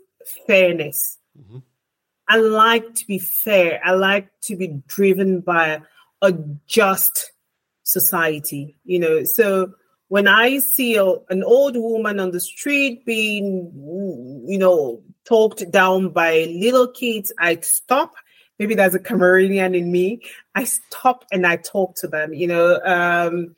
[0.47, 1.59] fairness mm-hmm.
[2.29, 5.81] I like to be fair i like to be driven by
[6.21, 6.33] a
[6.67, 7.31] just
[7.83, 9.23] society, you know.
[9.23, 9.73] So
[10.07, 13.71] when I see a, an old woman on the street being,
[14.47, 18.13] you know, talked down by little kids, I stop.
[18.57, 20.21] Maybe there's a Cameroonian in me.
[20.53, 22.33] I stop and I talk to them.
[22.33, 23.55] You know, um,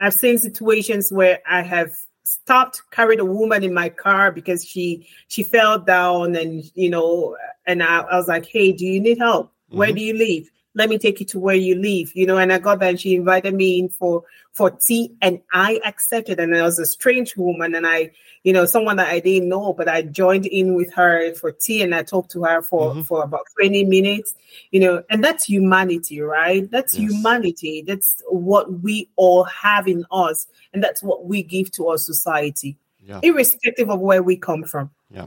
[0.00, 1.90] I've seen situations where I have
[2.24, 7.36] stopped, carried a woman in my car because she she fell down, and you know,
[7.66, 9.46] and I, I was like, "Hey, do you need help?
[9.48, 9.78] Mm-hmm.
[9.78, 12.38] Where do you live?" Let me take you to where you live, you know.
[12.38, 16.38] And I got there and she invited me in for for tea and I accepted.
[16.38, 18.10] And I was a strange woman and I,
[18.44, 21.82] you know, someone that I didn't know, but I joined in with her for tea
[21.82, 23.02] and I talked to her for, mm-hmm.
[23.02, 24.34] for about 20 minutes,
[24.70, 26.70] you know, and that's humanity, right?
[26.70, 27.10] That's yes.
[27.10, 27.82] humanity.
[27.86, 30.46] That's what we all have in us.
[30.74, 33.20] And that's what we give to our society, yeah.
[33.22, 34.90] irrespective of where we come from.
[35.10, 35.26] Yeah.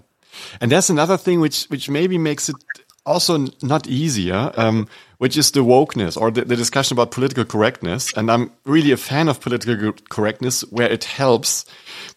[0.62, 2.56] And that's another thing which which maybe makes it
[3.06, 4.88] also not easier, um,
[5.18, 8.12] which is the wokeness or the, the, discussion about political correctness.
[8.14, 11.66] And I'm really a fan of political correctness where it helps.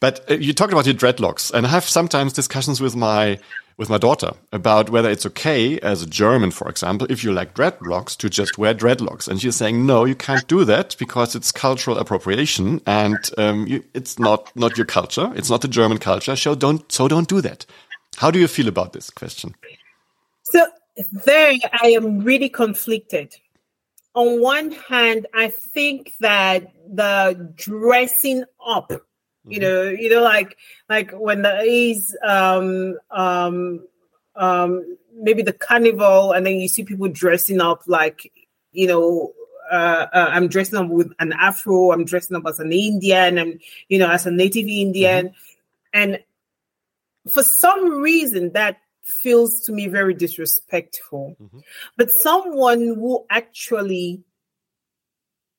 [0.00, 3.38] But uh, you talked about your dreadlocks, and I have sometimes discussions with my
[3.78, 7.54] with my daughter about whether it's okay as a German, for example, if you like
[7.54, 9.28] dreadlocks to just wear dreadlocks.
[9.28, 13.84] And she's saying, no, you can't do that because it's cultural appropriation and um, you,
[13.94, 15.32] it's not not your culture.
[15.36, 16.34] It's not the German culture.
[16.34, 17.64] So don't so don't do that.
[18.16, 19.54] How do you feel about this question?
[20.50, 20.66] So
[21.26, 23.34] there I am really conflicted.
[24.14, 29.60] On one hand, I think that the dressing up, you mm-hmm.
[29.60, 30.56] know, you know, like
[30.88, 33.86] like when there is um um
[34.34, 38.32] um maybe the carnival and then you see people dressing up like,
[38.72, 39.34] you know,
[39.70, 43.60] uh, uh, I'm dressing up with an afro, I'm dressing up as an Indian, I'm,
[43.88, 45.26] you know, as a native Indian.
[45.26, 45.34] Mm-hmm.
[45.92, 46.18] And
[47.30, 48.78] for some reason, that
[49.08, 51.36] feels to me very disrespectful.
[51.40, 51.58] Mm-hmm.
[51.96, 54.22] But someone who actually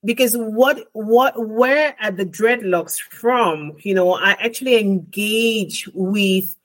[0.05, 3.73] because what what where are the dreadlocks from?
[3.79, 6.55] You know, I actually engage with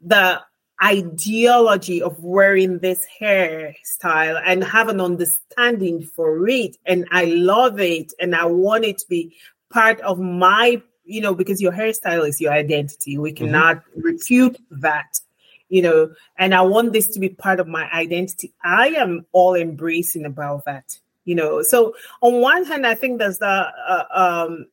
[0.00, 0.40] the
[0.82, 8.12] ideology of wearing this hairstyle and have an understanding for it and I love it
[8.20, 9.36] and I want it to be
[9.70, 13.44] part of my you know because your hairstyle is your identity we mm-hmm.
[13.44, 14.00] cannot mm-hmm.
[14.00, 15.20] refute that
[15.68, 18.52] you know, and I want this to be part of my identity.
[18.62, 21.62] I am all embracing about that, you know.
[21.62, 24.66] So on one hand, I think there's a, a um,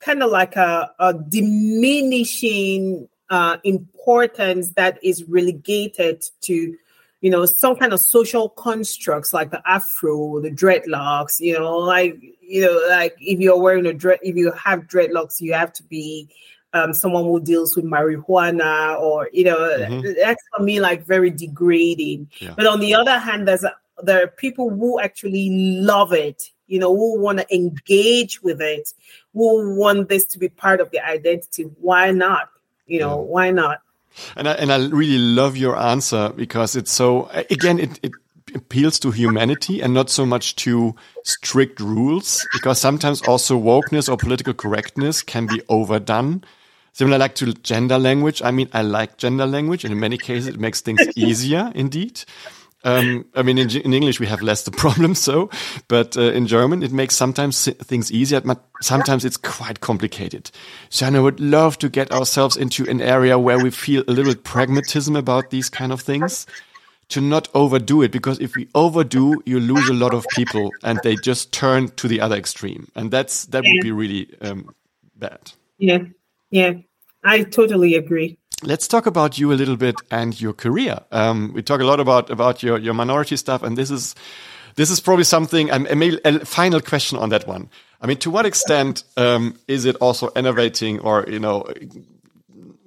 [0.00, 6.76] kind of like a, a diminishing uh, importance that is relegated to
[7.22, 12.16] you know some kind of social constructs like the afro the dreadlocks you know like
[12.40, 15.82] you know like if you're wearing a dread if you have dreadlocks you have to
[15.82, 16.28] be
[16.76, 20.12] um, someone who deals with marijuana or you know mm-hmm.
[20.18, 22.54] that's for me like very degrading yeah.
[22.56, 25.48] but on the other hand there's a, there are people who actually
[25.80, 28.92] love it you know who want to engage with it
[29.32, 32.50] who want this to be part of their identity why not
[32.86, 33.30] you know yeah.
[33.32, 33.80] why not
[34.34, 38.12] and I, and I really love your answer because it's so again it, it
[38.54, 44.16] appeals to humanity and not so much to strict rules because sometimes also wokeness or
[44.16, 46.42] political correctness can be overdone
[46.96, 48.40] Similar like to gender language.
[48.42, 51.70] I mean, I like gender language, and in many cases, it makes things easier.
[51.74, 52.24] Indeed.
[52.84, 55.50] Um, I mean, in, in, English we have less the problem, so,
[55.88, 60.50] but uh, in German it makes sometimes things easier, but sometimes it's quite complicated.
[60.88, 64.34] So I would love to get ourselves into an area where we feel a little
[64.34, 66.46] pragmatism about these kind of things,
[67.10, 70.98] to not overdo it, because if we overdo, you lose a lot of people, and
[71.02, 74.74] they just turn to the other extreme, and that's that would be really um,
[75.14, 75.52] bad.
[75.76, 75.98] Yeah.
[76.50, 76.74] Yeah,
[77.26, 78.38] I totally agree.
[78.62, 81.00] Let's talk about you a little bit and your career.
[81.10, 84.14] Um, we talk a lot about about your your minority stuff, and this is
[84.76, 85.70] this is probably something.
[85.70, 85.86] And
[86.24, 87.68] a final question on that one.
[88.00, 91.66] I mean, to what extent um, is it also innovating, or you know,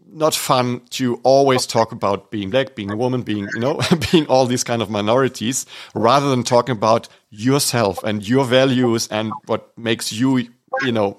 [0.08, 3.82] not fun to always talk about being black, being a woman, being you know,
[4.12, 9.34] being all these kind of minorities, rather than talking about yourself and your values and
[9.48, 10.48] what makes you,
[10.82, 11.18] you know,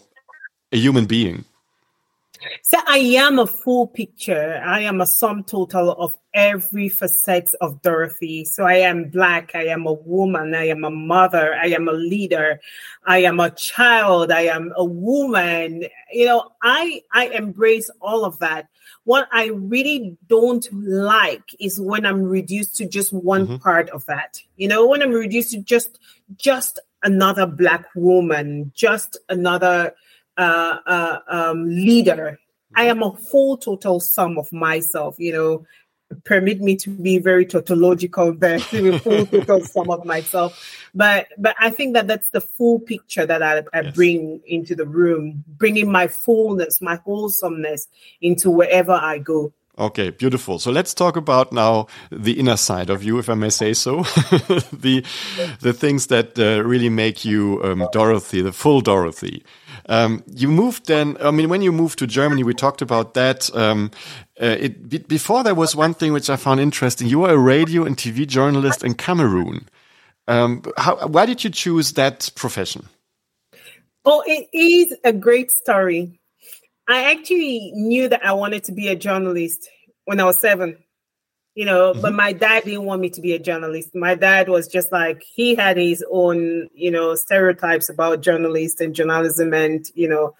[0.72, 1.44] a human being.
[2.62, 4.62] So I am a full picture.
[4.64, 8.44] I am a sum total of every facet of Dorothy.
[8.44, 9.52] So I am black.
[9.54, 10.54] I am a woman.
[10.54, 11.54] I am a mother.
[11.54, 12.60] I am a leader.
[13.06, 14.30] I am a child.
[14.30, 15.84] I am a woman.
[16.12, 18.68] You know, I I embrace all of that.
[19.04, 23.56] What I really don't like is when I'm reduced to just one mm-hmm.
[23.56, 24.40] part of that.
[24.56, 25.98] You know, when I'm reduced to just
[26.36, 29.94] just another black woman, just another
[30.36, 32.38] uh, uh, um, leader.
[32.74, 35.66] I am a full total sum of myself, you know.
[36.24, 40.88] Permit me to be very tautological there, to a full total sum of myself.
[40.92, 43.94] But but I think that that's the full picture that I, I yes.
[43.94, 47.86] bring into the room, bringing my fullness, my wholesomeness
[48.20, 49.52] into wherever I go.
[49.78, 50.58] Okay, beautiful.
[50.58, 54.02] So let's talk about now the inner side of you, if I may say so.
[54.72, 55.02] the
[55.60, 59.42] the things that uh, really make you um, Dorothy, the full Dorothy.
[59.88, 61.16] Um, you moved then.
[61.22, 63.54] I mean, when you moved to Germany, we talked about that.
[63.56, 63.90] Um,
[64.40, 67.08] uh, it, before there was one thing which I found interesting.
[67.08, 69.68] You were a radio and TV journalist in Cameroon.
[70.28, 72.88] Um, how, why did you choose that profession?
[74.04, 76.19] Oh, it is a great story.
[76.90, 79.68] I actually knew that I wanted to be a journalist
[80.06, 80.78] when I was seven,
[81.54, 82.00] you know, mm-hmm.
[82.00, 83.94] but my dad didn't want me to be a journalist.
[83.94, 88.92] My dad was just like, he had his own, you know, stereotypes about journalists and
[88.92, 90.34] journalism and, you know,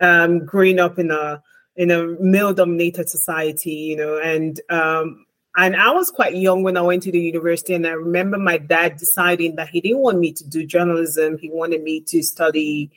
[0.00, 1.42] um, growing up in a,
[1.76, 5.24] in a male dominated society, you know, and, um,
[5.58, 8.58] and I was quite young when I went to the university, and I remember my
[8.58, 11.38] dad deciding that he didn't want me to do journalism.
[11.38, 12.90] He wanted me to study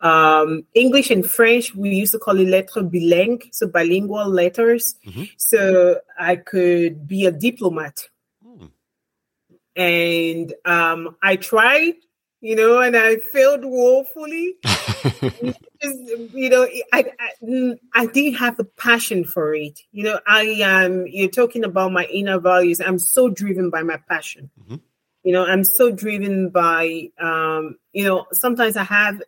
[0.00, 4.94] um, English and French, we used to call it lettres bilingues, so bilingual letters.
[5.06, 5.24] Mm-hmm.
[5.36, 8.08] So I could be a diplomat.
[8.46, 8.70] Mm.
[9.74, 11.94] And um, I tried,
[12.40, 14.56] you know, and I failed woefully.
[16.34, 19.80] you know, I, I, I didn't have a passion for it.
[19.92, 20.92] You know, I am.
[20.92, 22.80] Um, you're talking about my inner values.
[22.80, 24.50] I'm so driven by my passion.
[24.60, 24.76] Mm-hmm.
[25.24, 27.10] You know, I'm so driven by.
[27.18, 29.22] Um, you know, sometimes I have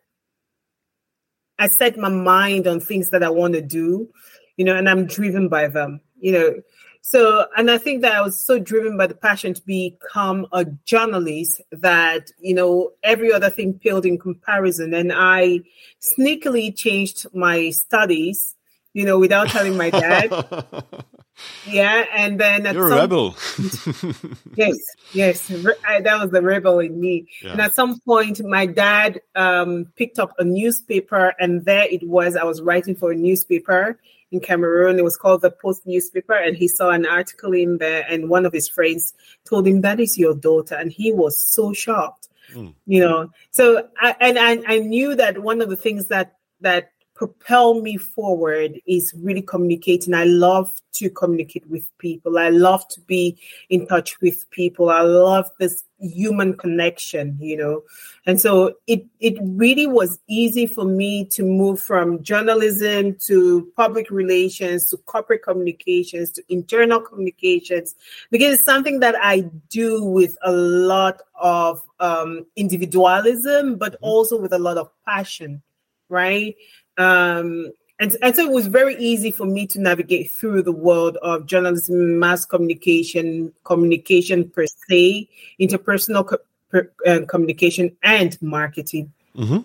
[1.59, 4.09] I set my mind on things that I want to do,
[4.57, 6.55] you know, and I'm driven by them, you know.
[7.01, 10.65] So, and I think that I was so driven by the passion to become a
[10.85, 14.93] journalist that, you know, every other thing paled in comparison.
[14.93, 15.61] And I
[16.01, 18.55] sneakily changed my studies,
[18.93, 20.31] you know, without telling my dad.
[21.65, 23.35] Yeah, and then you're a rebel.
[24.55, 24.77] yes,
[25.13, 27.27] yes, that was the rebel in me.
[27.41, 27.51] Yeah.
[27.51, 32.35] And at some point, my dad um, picked up a newspaper, and there it was.
[32.35, 33.99] I was writing for a newspaper
[34.31, 34.99] in Cameroon.
[34.99, 38.45] It was called the Post newspaper, and he saw an article in there, and one
[38.45, 39.13] of his friends
[39.47, 42.27] told him that is your daughter, and he was so shocked.
[42.53, 42.73] Mm.
[42.87, 46.91] You know, so I, and I, I knew that one of the things that that
[47.19, 50.13] propel me forward is really communicating.
[50.13, 52.37] I love to communicate with people.
[52.39, 53.37] I love to be
[53.69, 54.89] in touch with people.
[54.89, 57.83] I love this human connection, you know.
[58.25, 64.09] And so it it really was easy for me to move from journalism to public
[64.09, 67.95] relations to corporate communications to internal communications
[68.31, 74.05] because it's something that I do with a lot of um, individualism, but mm-hmm.
[74.05, 75.61] also with a lot of passion,
[76.07, 76.55] right?
[76.99, 81.17] Um, and, and so it was very easy for me to navigate through the world
[81.17, 85.27] of journalism, mass communication, communication per se,
[85.59, 86.37] interpersonal co-
[86.69, 89.11] per, uh, communication, and marketing.
[89.35, 89.59] Mm-hmm.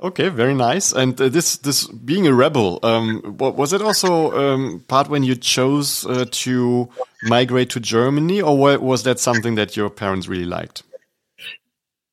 [0.00, 0.92] Okay, very nice.
[0.92, 5.34] And uh, this this being a rebel, um, was it also um, part when you
[5.34, 6.88] chose uh, to
[7.24, 10.84] migrate to Germany, or was that something that your parents really liked?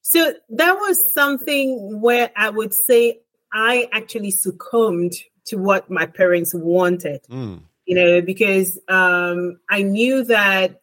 [0.02, 3.20] So that was something where I would say
[3.52, 5.14] I actually succumbed
[5.46, 7.62] to what my parents wanted, mm.
[7.86, 10.82] you know, because um, I knew that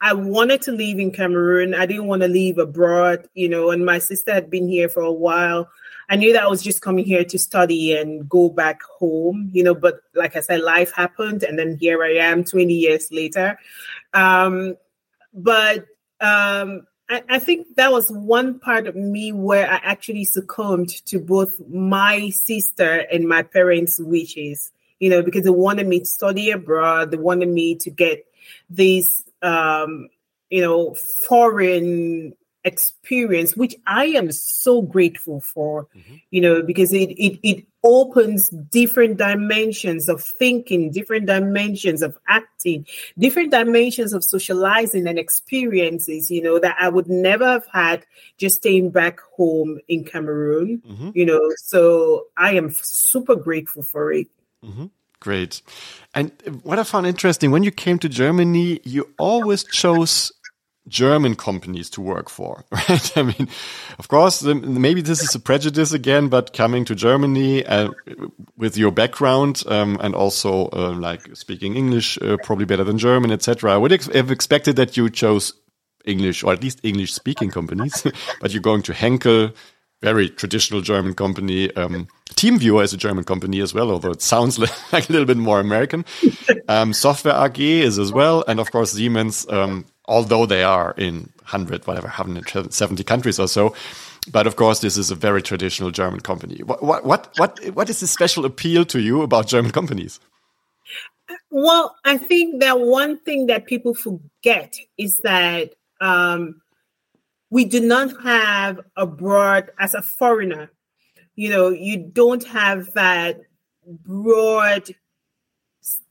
[0.00, 1.74] I wanted to live in Cameroon.
[1.74, 5.02] I didn't want to leave abroad, you know, and my sister had been here for
[5.02, 5.68] a while.
[6.08, 9.62] I knew that I was just coming here to study and go back home, you
[9.62, 13.58] know, but like I said, life happened and then here I am 20 years later.
[14.12, 14.76] Um,
[15.32, 15.86] but
[16.20, 21.18] um, I, I think that was one part of me where I actually succumbed to
[21.18, 26.50] both my sister and my parents' wishes, you know, because they wanted me to study
[26.50, 28.24] abroad, they wanted me to get
[28.70, 30.08] these, um,
[30.50, 30.94] you know,
[31.28, 32.34] foreign
[32.64, 36.14] experience, which I am so grateful for, mm-hmm.
[36.30, 42.86] you know, because it, it, it opens different dimensions of thinking, different dimensions of acting,
[43.18, 48.06] different dimensions of socializing and experiences, you know, that I would never have had
[48.38, 51.10] just staying back home in Cameroon, mm-hmm.
[51.14, 51.40] you know.
[51.56, 54.28] So I am super grateful for it.
[54.64, 54.86] Mm-hmm.
[55.18, 55.62] Great.
[56.14, 56.32] And
[56.64, 60.32] what I found interesting, when you came to Germany, you always chose
[60.88, 63.16] German companies to work for, right?
[63.16, 63.48] I mean,
[63.98, 67.90] of course, maybe this is a prejudice again, but coming to Germany uh,
[68.56, 73.30] with your background um, and also uh, like speaking English uh, probably better than German,
[73.30, 75.54] etc., I would ex have expected that you chose
[76.04, 78.04] English or at least English speaking companies,
[78.40, 79.52] but you're going to Henkel,
[80.00, 81.74] very traditional German company.
[81.76, 84.58] Um, TeamViewer is a German company as well, although it sounds
[84.92, 86.04] like a little bit more American.
[86.68, 91.30] Um, Software AG is as well, and of course Siemens, um, although they are in
[91.42, 93.74] 100, whatever, 170 countries or so.
[94.30, 96.62] But of course, this is a very traditional German company.
[96.62, 100.20] What, what, what, what, what is the special appeal to you about German companies?
[101.50, 106.60] Well, I think that one thing that people forget is that um,
[107.50, 110.70] we do not have abroad as a foreigner.
[111.34, 113.40] You know, you don't have that
[113.86, 114.94] broad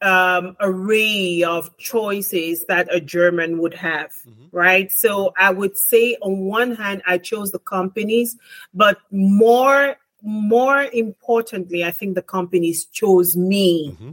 [0.01, 4.45] um, array of choices that a German would have, mm-hmm.
[4.51, 4.91] right?
[4.91, 8.37] So I would say, on one hand, I chose the companies,
[8.73, 14.11] but more more importantly, I think the companies chose me, mm-hmm.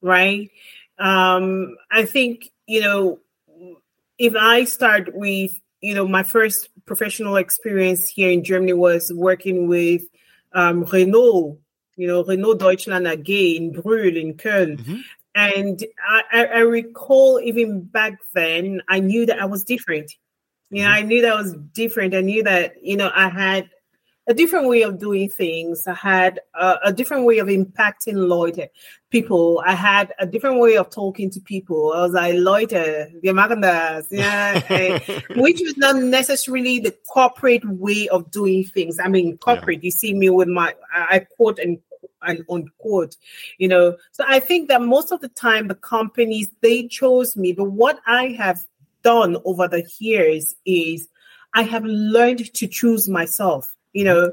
[0.00, 0.50] right?
[0.98, 3.20] Um, I think you know
[4.18, 9.68] if I start with you know my first professional experience here in Germany was working
[9.68, 10.02] with
[10.52, 11.58] um, Renault
[11.98, 14.78] you know, Renault Deutschland AG in Brühl, in Köln.
[14.78, 14.96] Mm-hmm.
[15.34, 20.12] And I, I, recall even back then, I knew that I was different.
[20.70, 20.94] You know, mm-hmm.
[20.94, 22.14] I knew that I was different.
[22.14, 23.68] I knew that, you know, I had
[24.28, 25.86] a different way of doing things.
[25.86, 28.70] I had a, a different way of impacting Leute,
[29.10, 29.62] people.
[29.64, 31.94] I had a different way of talking to people.
[31.94, 34.06] I was like, Leute, wir machen das.
[34.12, 34.98] Yeah.
[35.36, 38.98] which was not necessarily the corporate way of doing things.
[39.02, 39.86] I mean, corporate, yeah.
[39.86, 41.78] you see me with my, I quote and
[42.22, 43.16] and unquote
[43.58, 43.96] you know?
[44.12, 47.98] So i think that most of the time the companies they chose me but what
[48.06, 48.64] i have
[49.02, 51.08] done over the years is
[51.54, 54.32] i have learned to choose myself you know?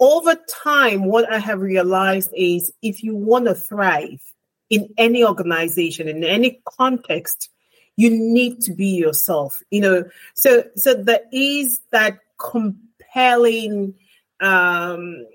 [0.00, 4.20] Over time what i have realized is if you want to thrive
[4.70, 7.50] in any organization in any context
[7.96, 10.04] you need to be yourself you know?
[10.34, 13.94] So so there is that compelling
[14.40, 15.26] um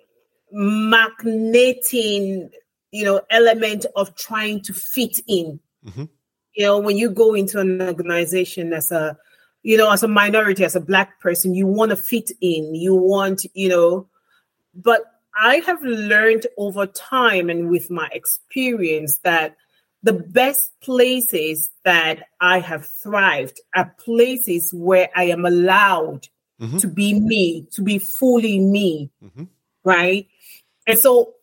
[0.54, 2.50] magneting,
[2.92, 5.60] you know, element of trying to fit in.
[5.86, 6.06] Mm-hmm.
[6.56, 9.18] You know, when you go into an organization as a,
[9.64, 12.76] you know, as a minority, as a black person, you want to fit in.
[12.76, 14.08] You want, you know,
[14.76, 15.04] but
[15.36, 19.56] I have learned over time and with my experience that
[20.04, 26.28] the best places that I have thrived are places where I am allowed
[26.62, 26.78] mm-hmm.
[26.78, 29.46] to be me, to be fully me, mm-hmm.
[29.84, 30.28] right?
[30.88, 31.34] And so,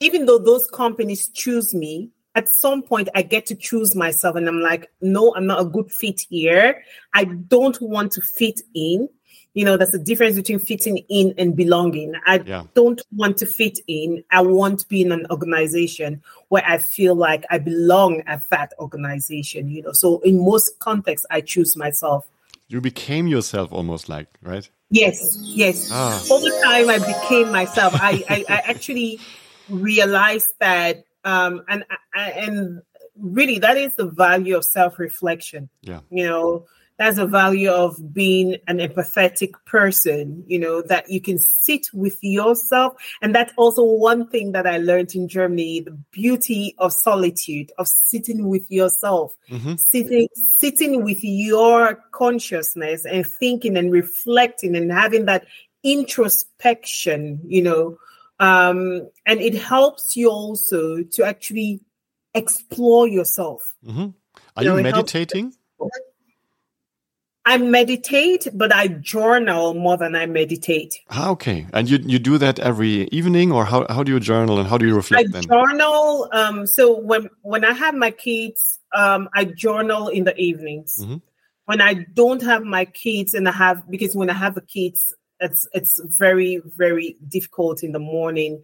[0.00, 4.48] even though those companies choose me, at some point I get to choose myself, and
[4.48, 6.82] I'm like, no, I'm not a good fit here.
[7.14, 9.08] I don't want to fit in.
[9.54, 12.14] You know, there's a difference between fitting in and belonging.
[12.24, 12.64] I yeah.
[12.74, 14.24] don't want to fit in.
[14.30, 18.72] I want to be in an organization where I feel like I belong at that
[18.78, 19.68] organization.
[19.68, 22.26] You know, so in most contexts, I choose myself.
[22.68, 24.68] You became yourself almost like, right?
[24.90, 25.88] Yes, yes.
[25.90, 26.22] Ah.
[26.30, 27.94] Over time, I became myself.
[27.96, 29.20] I, I, I actually
[29.68, 31.84] realized that, um, and
[32.14, 32.82] and
[33.18, 35.70] really, that is the value of self reflection.
[35.82, 36.66] Yeah, you know,
[36.98, 42.18] that's a value of being an empathetic person, you know, that you can sit with
[42.22, 42.94] yourself.
[43.20, 47.88] And that's also one thing that I learned in Germany, the beauty of solitude, of
[47.88, 49.74] sitting with yourself, mm-hmm.
[49.76, 55.46] sitting, sitting with your consciousness and thinking and reflecting and having that
[55.82, 57.98] introspection, you know,
[58.38, 61.80] um, and it helps you also to actually
[62.34, 63.74] explore yourself.
[63.86, 64.08] Mm-hmm.
[64.56, 65.54] Are you, you know, meditating?
[67.44, 71.00] I meditate, but I journal more than I meditate.
[71.10, 71.66] Ah, okay.
[71.72, 74.78] And you you do that every evening, or how, how do you journal and how
[74.78, 75.30] do you reflect?
[75.30, 75.42] I then?
[75.42, 76.28] journal.
[76.32, 80.98] Um, so when when I have my kids, um, I journal in the evenings.
[80.98, 81.20] Mm -hmm.
[81.64, 85.14] When I don't have my kids, and I have because when I have the kids,
[85.40, 88.62] it's it's very very difficult in the morning.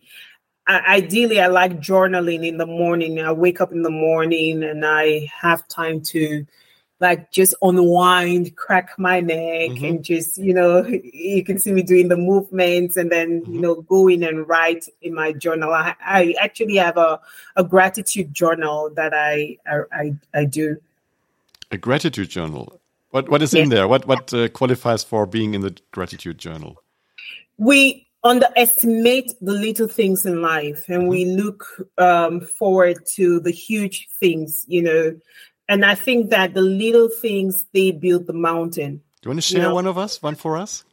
[0.68, 3.18] I, ideally, I like journaling in the morning.
[3.18, 6.46] I wake up in the morning and I have time to
[7.00, 9.84] like just unwind, crack my neck, mm-hmm.
[9.84, 13.54] and just you know you can see me doing the movements, and then mm-hmm.
[13.54, 15.72] you know go in and write in my journal.
[15.72, 17.20] I, I actually have a,
[17.56, 20.76] a gratitude journal that I I, I do.
[21.70, 22.80] A gratitude journal.
[23.10, 23.88] What what is in there?
[23.88, 26.82] What what uh, qualifies for being in the gratitude journal?
[27.56, 31.40] We underestimate the little things in life, and we mm-hmm.
[31.40, 34.64] look um, forward to the huge things.
[34.68, 35.16] You know,
[35.68, 39.02] and I think that the little things they build the mountain.
[39.20, 39.74] Do you want to share you know?
[39.74, 40.84] one of us, one for us?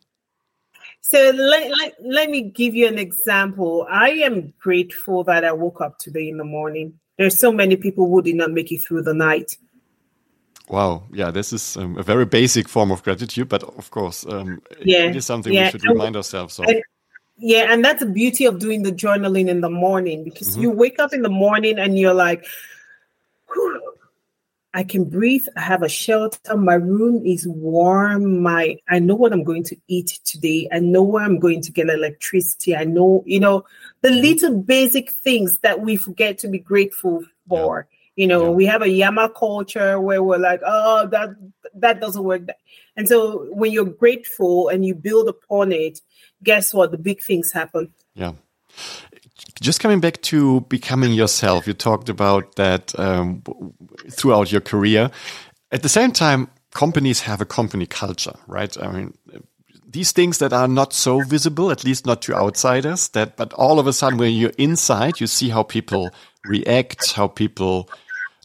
[1.01, 3.86] So let, let, let me give you an example.
[3.89, 6.99] I am grateful that I woke up today in the morning.
[7.17, 9.57] There's so many people who did not make it through the night.
[10.67, 14.63] Wow, yeah, this is um, a very basic form of gratitude, but of course, um,
[14.82, 15.65] yeah, it is something yeah.
[15.65, 16.65] we should remind ourselves of.
[16.65, 16.82] And,
[17.38, 20.61] yeah, and that's the beauty of doing the journaling in the morning because mm-hmm.
[20.63, 22.45] you wake up in the morning and you're like,
[24.76, 25.47] I can breathe.
[25.55, 26.57] I have a shelter.
[26.57, 28.41] My room is warm.
[28.41, 30.67] My I know what I'm going to eat today.
[30.69, 32.76] I know where I'm going to get electricity.
[32.76, 33.63] I know, you know,
[34.01, 34.19] the mm-hmm.
[34.19, 37.88] little basic things that we forget to be grateful for.
[37.89, 37.95] Yeah.
[38.17, 38.49] You know, yeah.
[38.49, 41.30] we have a Jammer culture where we're like, oh, that
[41.76, 42.41] that doesn't work.
[42.97, 46.01] And so when you're grateful and you build upon it,
[46.43, 46.91] guess what?
[46.91, 47.93] The big things happen.
[48.13, 48.34] Yeah
[49.62, 53.41] just coming back to becoming yourself, you talked about that um,
[54.10, 55.12] throughout your career.
[55.72, 58.76] At the same time, companies have a company culture, right?
[58.82, 59.14] I mean,
[59.88, 63.80] these things that are not so visible, at least not to outsiders, that but all
[63.80, 66.12] of a sudden when you're inside, you see how people
[66.45, 67.89] react, how people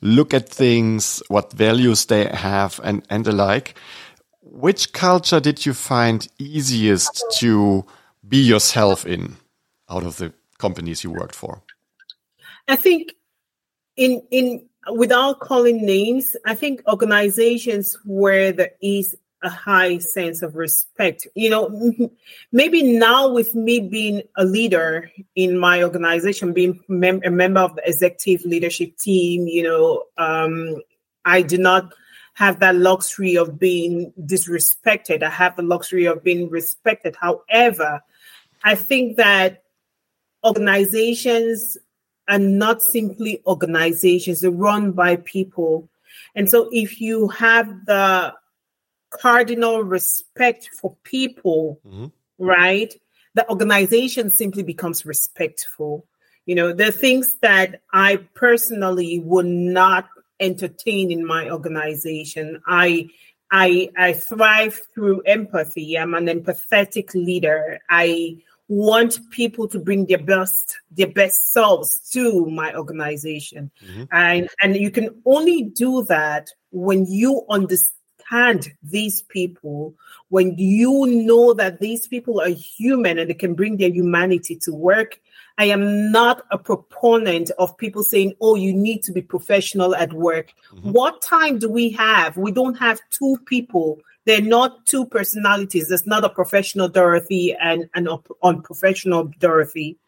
[0.01, 3.75] look at things, what values they have, and and the like.
[4.43, 7.85] Which culture did you find easiest to
[8.27, 9.37] be yourself in
[9.89, 11.63] out of the companies you worked for?
[12.69, 13.15] I think
[13.97, 20.55] in in without calling names, I think organizations where there is a high sense of
[20.55, 21.27] respect.
[21.35, 22.11] You know,
[22.53, 27.77] maybe now with me being a leader in my organization, being mem- a member of
[27.77, 30.77] the executive leadership team, you know, um,
[31.25, 31.93] I do not
[32.35, 35.23] have that luxury of being disrespected.
[35.23, 37.17] I have the luxury of being respected.
[37.17, 38.03] However,
[38.63, 39.65] I think that
[40.45, 41.77] organizations
[42.29, 45.89] are not simply organizations, they're run by people.
[46.35, 48.35] And so if you have the
[49.11, 52.07] cardinal respect for people, mm-hmm.
[52.39, 52.95] right,
[53.35, 56.07] the organization simply becomes respectful.
[56.47, 60.09] You know, the things that I personally would not
[60.41, 62.63] entertain in my organization.
[62.67, 63.11] I
[63.53, 65.99] I I thrive through empathy.
[65.99, 67.79] I'm an empathetic leader.
[67.89, 68.39] I
[68.71, 74.05] want people to bring their best their best selves to my organization mm-hmm.
[74.13, 79.93] and and you can only do that when you understand these people
[80.29, 84.73] when you know that these people are human and they can bring their humanity to
[84.73, 85.19] work
[85.59, 90.13] i am not a proponent of people saying oh you need to be professional at
[90.13, 90.93] work mm-hmm.
[90.93, 95.89] what time do we have we don't have two people they're not two personalities.
[95.89, 98.09] There's not a professional Dorothy and an
[98.43, 99.99] unprofessional Dorothy.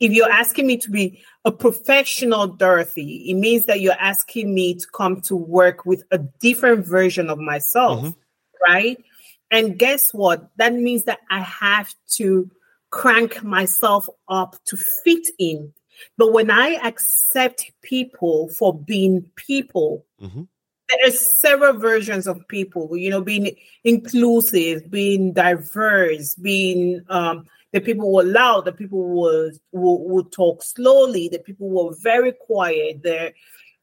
[0.00, 4.74] If you're asking me to be a professional Dorothy, it means that you're asking me
[4.74, 8.72] to come to work with a different version of myself, mm-hmm.
[8.72, 9.02] right?
[9.50, 10.50] And guess what?
[10.56, 12.50] That means that I have to
[12.90, 15.72] crank myself up to fit in.
[16.16, 20.42] But when I accept people for being people, mm-hmm
[20.88, 28.12] there's several versions of people you know being inclusive being diverse being um the people
[28.12, 33.32] were loud the people were would talk slowly the people were very quiet there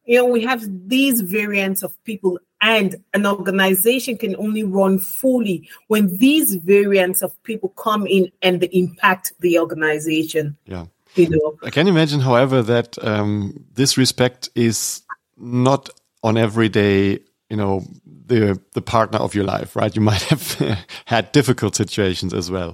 [0.06, 5.70] you know we have these variants of people and an organization can only run fully
[5.88, 10.58] when these variants of people come in and they impact the organization.
[10.66, 10.86] Yeah.
[11.14, 11.60] You know?
[11.64, 15.04] I can imagine however that um, this respect is
[15.38, 15.90] not
[16.26, 17.20] on every day,
[17.50, 17.86] you know,
[18.26, 19.96] the the partner of your life, right?
[19.96, 20.46] You might have
[21.06, 22.74] had difficult situations as well.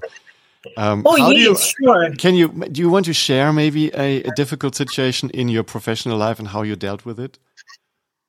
[0.78, 2.16] Um, oh, yes, you, sure.
[2.16, 6.18] Can you do you want to share maybe a, a, difficult situation in your professional
[6.18, 7.40] life and how you dealt with it?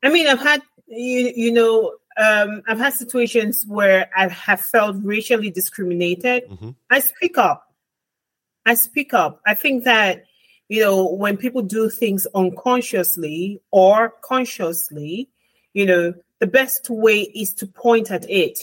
[0.03, 4.97] I mean, I've had you, you know um, I've had situations where I have felt
[5.03, 6.49] racially discriminated.
[6.49, 6.75] Mm -hmm.
[6.91, 7.61] I speak up.
[8.67, 9.41] I speak up.
[9.47, 10.25] I think that
[10.73, 15.29] you know, when people do things unconsciously or consciously,
[15.75, 18.59] you know, the best way is to point at it.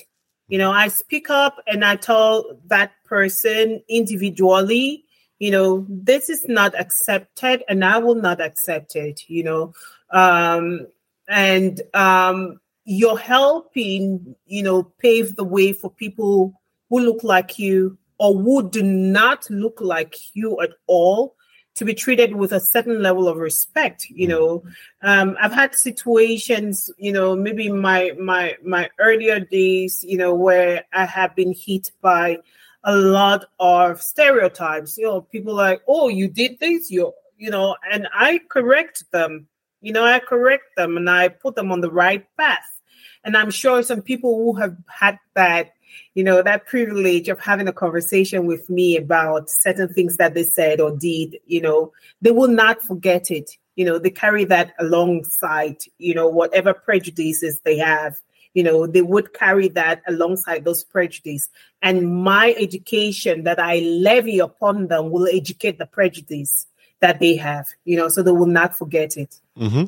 [0.48, 5.06] You know, I speak up and I tell that person individually,
[5.38, 9.74] you know, this is not accepted and I will not accept it, you know.
[10.10, 10.88] Um,
[11.28, 18.00] and um, you're helping, you know, pave the way for people who look like you
[18.18, 21.36] or who do not look like you at all
[21.80, 24.32] to be treated with a certain level of respect you mm.
[24.32, 24.64] know.
[25.02, 30.84] Um, i've had situations you know maybe my my my earlier days you know where
[30.94, 32.40] i have been hit by
[32.84, 34.98] a lot of stereotypes.
[34.98, 39.48] You know people like oh you did this you you know and i correct them.
[39.82, 42.82] You know i correct them and i put them on the right path.
[43.24, 45.72] And i'm sure some people who have had that
[46.14, 50.44] you know, that privilege of having a conversation with me about certain things that they
[50.44, 53.52] said or did, you know, they will not forget it.
[53.76, 58.20] You know, they carry that alongside, you know, whatever prejudices they have,
[58.54, 61.50] you know, they would carry that alongside those prejudices.
[61.82, 66.68] And my education that I levy upon them will educate the prejudice
[67.00, 69.40] that they have, you know, so they will not forget it.
[69.58, 69.86] Mm-hmm.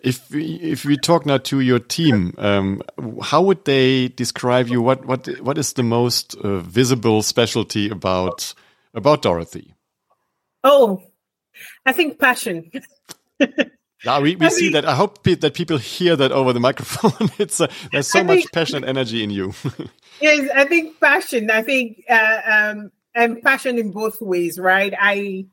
[0.00, 2.82] If we, if we talk now to your team, um,
[3.22, 4.82] how would they describe you?
[4.82, 8.54] What what what is the most uh, visible specialty about
[8.94, 9.74] about Dorothy?
[10.64, 11.02] Oh,
[11.84, 12.70] I think passion.
[13.40, 14.84] yeah, we, we I see mean, that.
[14.84, 17.30] I hope that people hear that over the microphone.
[17.38, 19.54] it's uh, there's so I much think, passion and energy in you.
[20.20, 21.50] yes, I think passion.
[21.50, 24.92] I think uh, um, and passion in both ways, right?
[24.98, 25.46] I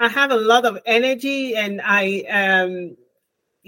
[0.00, 2.96] I have a lot of energy, and I um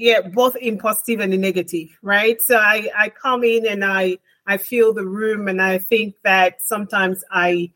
[0.01, 2.41] yeah both in positive and in negative right?
[2.41, 6.61] So i i come in and i i feel the room and i think that
[6.63, 7.71] sometimes i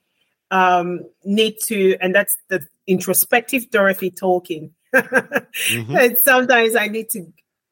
[0.50, 4.72] um need to and that's the introspective dorothy talking.
[5.70, 5.96] Mm-hmm.
[5.96, 7.26] and sometimes i need to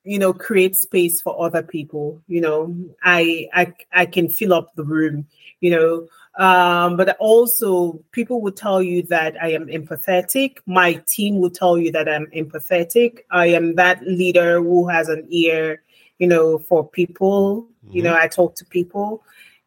[0.04, 2.74] you know create space for other people you know?
[3.02, 5.26] I i i can fill up the room
[5.60, 6.06] you know
[6.38, 10.58] um, but also, people will tell you that I am empathetic.
[10.64, 13.20] My team will tell you that I'm empathetic.
[13.30, 15.82] I am that leader who has an ear,
[16.18, 17.68] you know, for people.
[17.84, 17.96] Mm-hmm.
[17.96, 19.22] You know, I talk to people,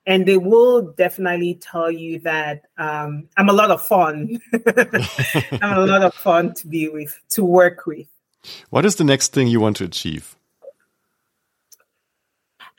[0.08, 4.40] and they will definitely tell you that um, I'm a lot of fun.
[5.62, 8.08] I'm a lot of fun to be with, to work with.
[8.72, 10.36] What is the next thing you want to achieve?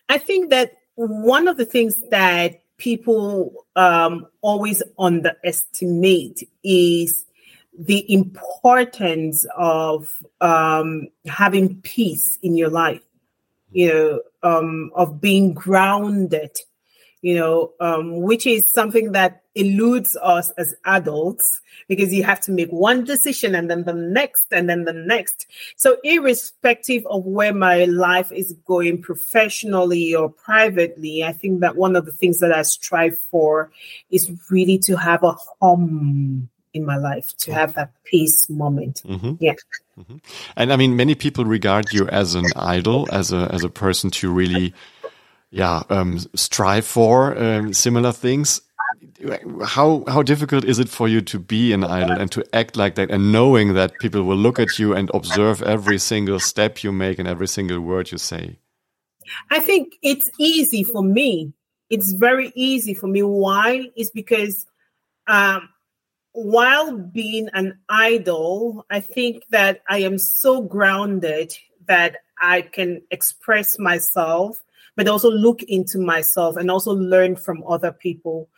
[0.09, 7.25] I think that one of the things that people um, always underestimate is
[7.79, 10.09] the importance of
[10.41, 13.03] um, having peace in your life,
[13.71, 16.57] you know, um, of being grounded,
[17.21, 22.53] you know, um, which is something that eludes us as adults because you have to
[22.53, 25.47] make one decision and then the next and then the next.
[25.77, 31.97] So, irrespective of where my life is going professionally or privately, I think that one
[31.97, 33.71] of the things that I strive for
[34.11, 39.03] is really to have a home in my life to have that peace moment.
[39.07, 39.35] Mm-hmm.
[39.41, 39.55] Yeah.
[39.99, 40.17] Mm-hmm.
[40.57, 44.11] And I mean, many people regard you as an idol, as a as a person
[44.11, 44.75] to really,
[45.51, 48.61] yeah, um, strive for um, similar things
[49.65, 52.95] how how difficult is it for you to be an idol and to act like
[52.97, 56.93] that and knowing that people will look at you and observe every single step you
[56.93, 58.59] make and every single word you say?
[59.51, 61.53] I think it's easy for me.
[61.91, 63.23] It's very easy for me.
[63.23, 63.91] Why?
[63.97, 64.67] Is because
[65.27, 65.69] um,
[66.37, 71.51] while being an idol i think that i am so grounded
[71.87, 74.63] that i can express myself
[74.97, 78.49] but also look into myself and also learn from other people.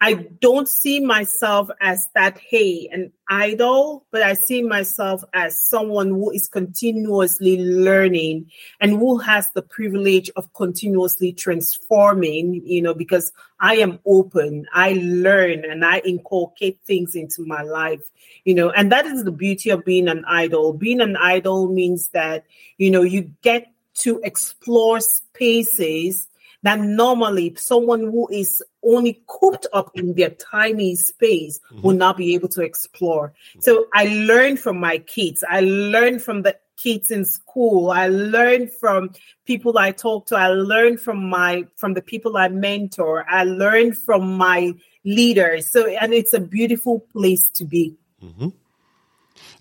[0.00, 6.08] I don't see myself as that, hey, an idol, but I see myself as someone
[6.08, 13.32] who is continuously learning and who has the privilege of continuously transforming, you know, because
[13.60, 18.02] I am open, I learn and I inculcate things into my life,
[18.44, 20.72] you know, and that is the beauty of being an idol.
[20.72, 22.44] Being an idol means that,
[22.76, 23.66] you know, you get
[24.00, 26.28] to explore spaces
[26.62, 31.82] that normally someone who is only cooped up in their tiny space mm-hmm.
[31.82, 33.32] will not be able to explore.
[33.60, 35.44] So I learned from my kids.
[35.48, 37.90] I learned from the kids in school.
[37.90, 39.10] I learned from
[39.46, 40.36] people I talk to.
[40.36, 43.24] I learned from my from the people I mentor.
[43.28, 44.74] I learned from my
[45.04, 45.70] leaders.
[45.70, 47.96] So and it's a beautiful place to be.
[48.22, 48.48] Mm-hmm.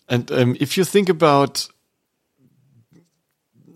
[0.10, 1.68] And um, if you think about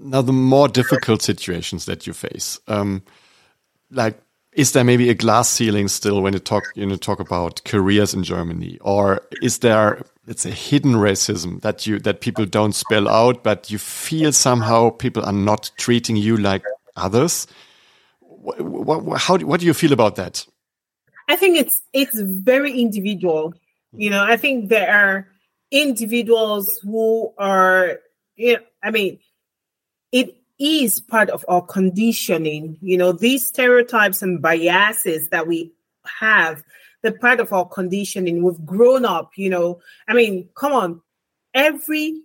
[0.01, 3.01] now the more difficult situations that you face um,
[3.89, 4.19] like
[4.53, 8.13] is there maybe a glass ceiling still when you talk you know talk about careers
[8.13, 8.77] in germany?
[8.81, 13.71] Or is there let's say hidden racism that you that people don't spell out but
[13.71, 16.63] you feel somehow people are not treating you like
[16.95, 17.47] others?
[18.19, 20.45] What, what, how, what do you feel about that?
[21.29, 23.53] I think it's it's very individual.
[23.93, 25.27] You know i think there are
[25.69, 27.99] individuals who are
[28.37, 29.19] you know, i mean
[30.11, 32.77] it is part of our conditioning.
[32.81, 35.71] You know, these stereotypes and biases that we
[36.19, 36.63] have,
[37.01, 38.43] the part of our conditioning.
[38.43, 39.81] We've grown up, you know.
[40.07, 41.01] I mean, come on,
[41.53, 42.21] every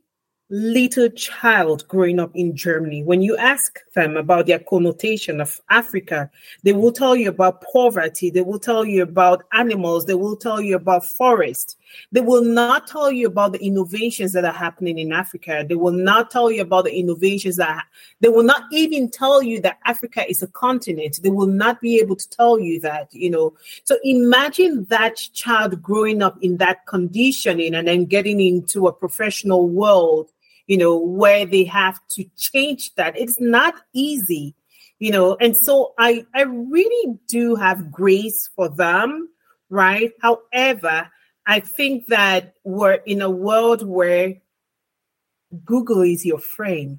[0.48, 6.30] little child growing up in Germany, when you ask them about their connotation of Africa,
[6.62, 10.60] they will tell you about poverty, they will tell you about animals, they will tell
[10.60, 11.76] you about forest.
[12.12, 15.64] They will not tell you about the innovations that are happening in Africa.
[15.68, 17.84] They will not tell you about the innovations that
[18.20, 21.20] they will not even tell you that Africa is a continent.
[21.22, 23.54] They will not be able to tell you that, you know.
[23.84, 29.68] So imagine that child growing up in that conditioning and then getting into a professional
[29.68, 30.30] world
[30.66, 33.18] you know, where they have to change that.
[33.18, 34.54] It's not easy,
[34.98, 39.28] you know, and so I, I really do have grace for them,
[39.70, 40.12] right?
[40.20, 41.10] However,
[41.46, 44.34] I think that we're in a world where
[45.64, 46.98] Google is your friend,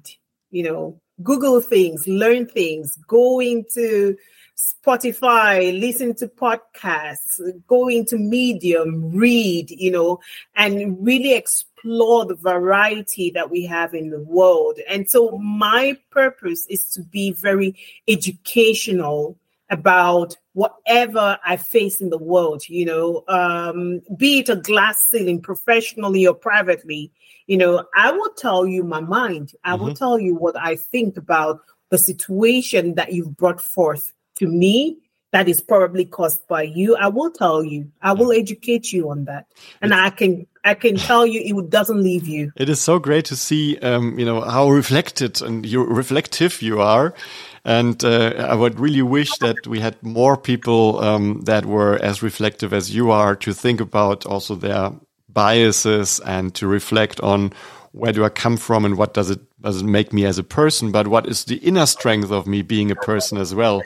[0.50, 4.16] you know, Google things, learn things, go into
[4.56, 10.20] Spotify, listen to podcasts, go into Medium, read, you know,
[10.56, 14.78] and really explore the variety that we have in the world.
[14.88, 17.76] And so my purpose is to be very
[18.06, 19.38] educational
[19.70, 25.42] about whatever I face in the world, you know, um, be it a glass ceiling
[25.42, 27.12] professionally or privately,
[27.46, 29.52] you know, I will tell you my mind.
[29.64, 29.84] I mm-hmm.
[29.84, 31.60] will tell you what I think about
[31.90, 34.98] the situation that you've brought forth to me
[35.30, 36.96] that is probably caused by you.
[36.96, 37.90] I will tell you.
[38.00, 39.46] I will educate you on that.
[39.82, 42.52] And i can i can tell you it doesn't leave you.
[42.56, 46.80] It is so great to see um, you know how reflected and you reflective you
[46.80, 47.14] are.
[47.64, 52.22] And uh, i would really wish that we had more people um, that were as
[52.22, 54.92] reflective as you are to think about also their
[55.28, 57.52] biases and to reflect on
[57.92, 60.42] where do i come from and what does it does it make me as a
[60.42, 63.82] person but what is the inner strength of me being a person as well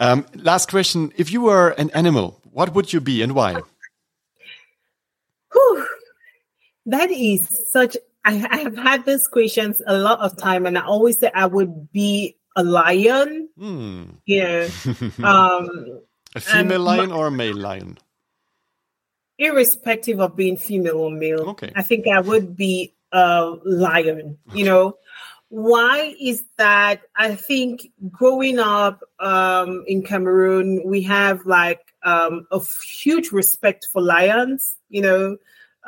[0.00, 1.12] um, last question.
[1.16, 3.54] If you were an animal, what would you be and why?
[5.52, 5.86] Whew.
[6.86, 10.82] That is such, I, I have had these questions a lot of time and I
[10.82, 13.48] always say I would be a lion.
[13.56, 14.04] Hmm.
[14.26, 14.68] Yeah.
[15.22, 16.00] um,
[16.34, 17.98] a female lion or a male lion?
[19.38, 21.50] Irrespective of being female or male.
[21.50, 21.72] Okay.
[21.74, 24.96] I think I would be a lion, you know.
[25.50, 27.02] Why is that?
[27.16, 32.60] I think growing up um, in Cameroon, we have like um, a
[33.02, 34.76] huge respect for lions.
[34.88, 35.36] You know,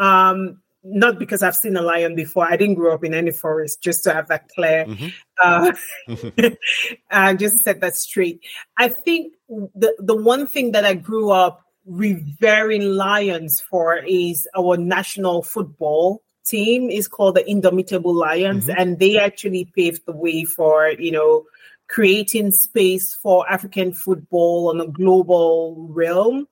[0.00, 2.44] um, not because I've seen a lion before.
[2.44, 4.84] I didn't grow up in any forest, just to have that clear.
[4.84, 5.08] Mm-hmm.
[5.40, 6.50] Uh,
[7.12, 8.40] uh, just set that straight.
[8.76, 14.76] I think the the one thing that I grew up revering lions for is our
[14.76, 18.80] national football team is called the Indomitable Lions, mm-hmm.
[18.80, 21.44] and they actually paved the way for, you know,
[21.88, 26.48] creating space for African football on a global realm.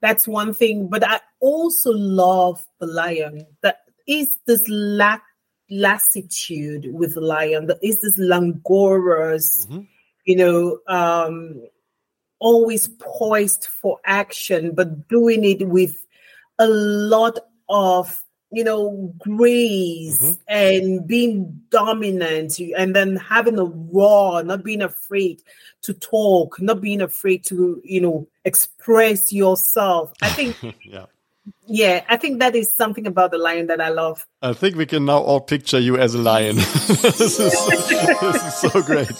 [0.00, 0.88] That's one thing.
[0.88, 3.46] But I also love the lion.
[3.62, 5.22] That is this lack
[5.70, 7.66] lassitude with the lion.
[7.66, 9.82] That is this languorous, mm-hmm.
[10.24, 11.62] you know, um,
[12.38, 15.96] always poised for action, but doing it with
[16.58, 18.22] a lot of
[18.52, 20.32] you know, grace mm-hmm.
[20.48, 25.42] and being dominant and then having a raw, not being afraid
[25.82, 30.12] to talk, not being afraid to, you know, express yourself.
[30.22, 31.06] I think yeah.
[31.68, 34.26] Yeah, I think that is something about the lion that I love.
[34.42, 36.56] I think we can now all picture you as a lion.
[36.56, 39.12] this, is, this is so great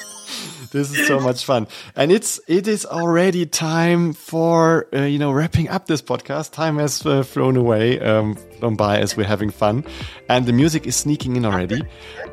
[0.77, 1.67] this is so much fun.
[1.95, 6.53] And it's it is already time for uh, you know wrapping up this podcast.
[6.53, 9.85] Time has uh, flown away um, flown by as we're having fun.
[10.29, 11.83] And the music is sneaking in already.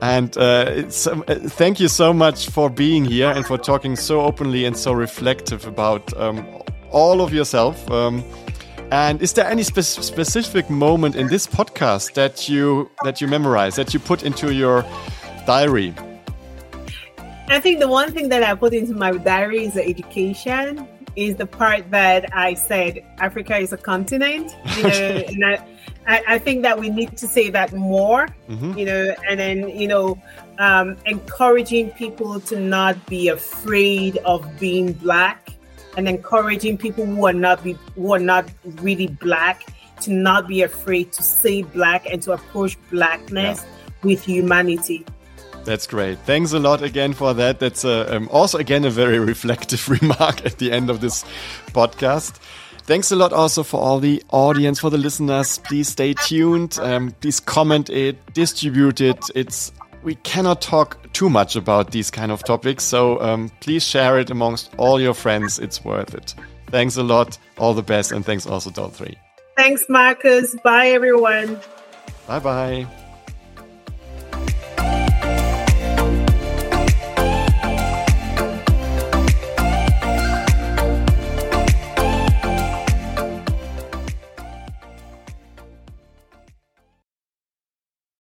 [0.01, 4.21] And uh, um, uh, thank you so much for being here and for talking so
[4.21, 6.45] openly and so reflective about um,
[6.91, 7.89] all of yourself.
[7.89, 8.23] Um,
[8.91, 13.75] and is there any spe specific moment in this podcast that you that you memorize
[13.75, 14.85] that you put into your
[15.47, 15.93] diary
[17.49, 20.87] I think the one thing that I put into my diary is the education.
[21.15, 24.55] Is the part that I said Africa is a continent.
[24.77, 24.89] You know,
[25.27, 28.29] and I, I, think that we need to say that more.
[28.49, 28.79] Mm-hmm.
[28.79, 30.19] You know, and then you know,
[30.57, 35.51] um, encouraging people to not be afraid of being black,
[35.95, 38.49] and encouraging people who are not be who are not
[38.81, 39.67] really black
[40.01, 43.91] to not be afraid to say black and to approach blackness yeah.
[44.01, 45.05] with humanity.
[45.65, 46.19] That's great.
[46.19, 47.59] Thanks a lot again for that.
[47.59, 51.23] That's uh, um, also, again, a very reflective remark at the end of this
[51.67, 52.39] podcast.
[52.85, 55.57] Thanks a lot also for all the audience, for the listeners.
[55.59, 56.77] Please stay tuned.
[56.81, 59.19] Um, please comment it, distribute it.
[59.35, 59.71] It's
[60.03, 62.83] we cannot talk too much about these kind of topics.
[62.83, 65.59] So um, please share it amongst all your friends.
[65.59, 66.35] It's worth it.
[66.67, 67.37] Thanks a lot.
[67.57, 68.11] All the best.
[68.11, 69.17] And thanks also, Dorothy.
[69.55, 70.55] Thanks, Marcus.
[70.63, 71.59] Bye, everyone.
[72.27, 72.87] Bye bye.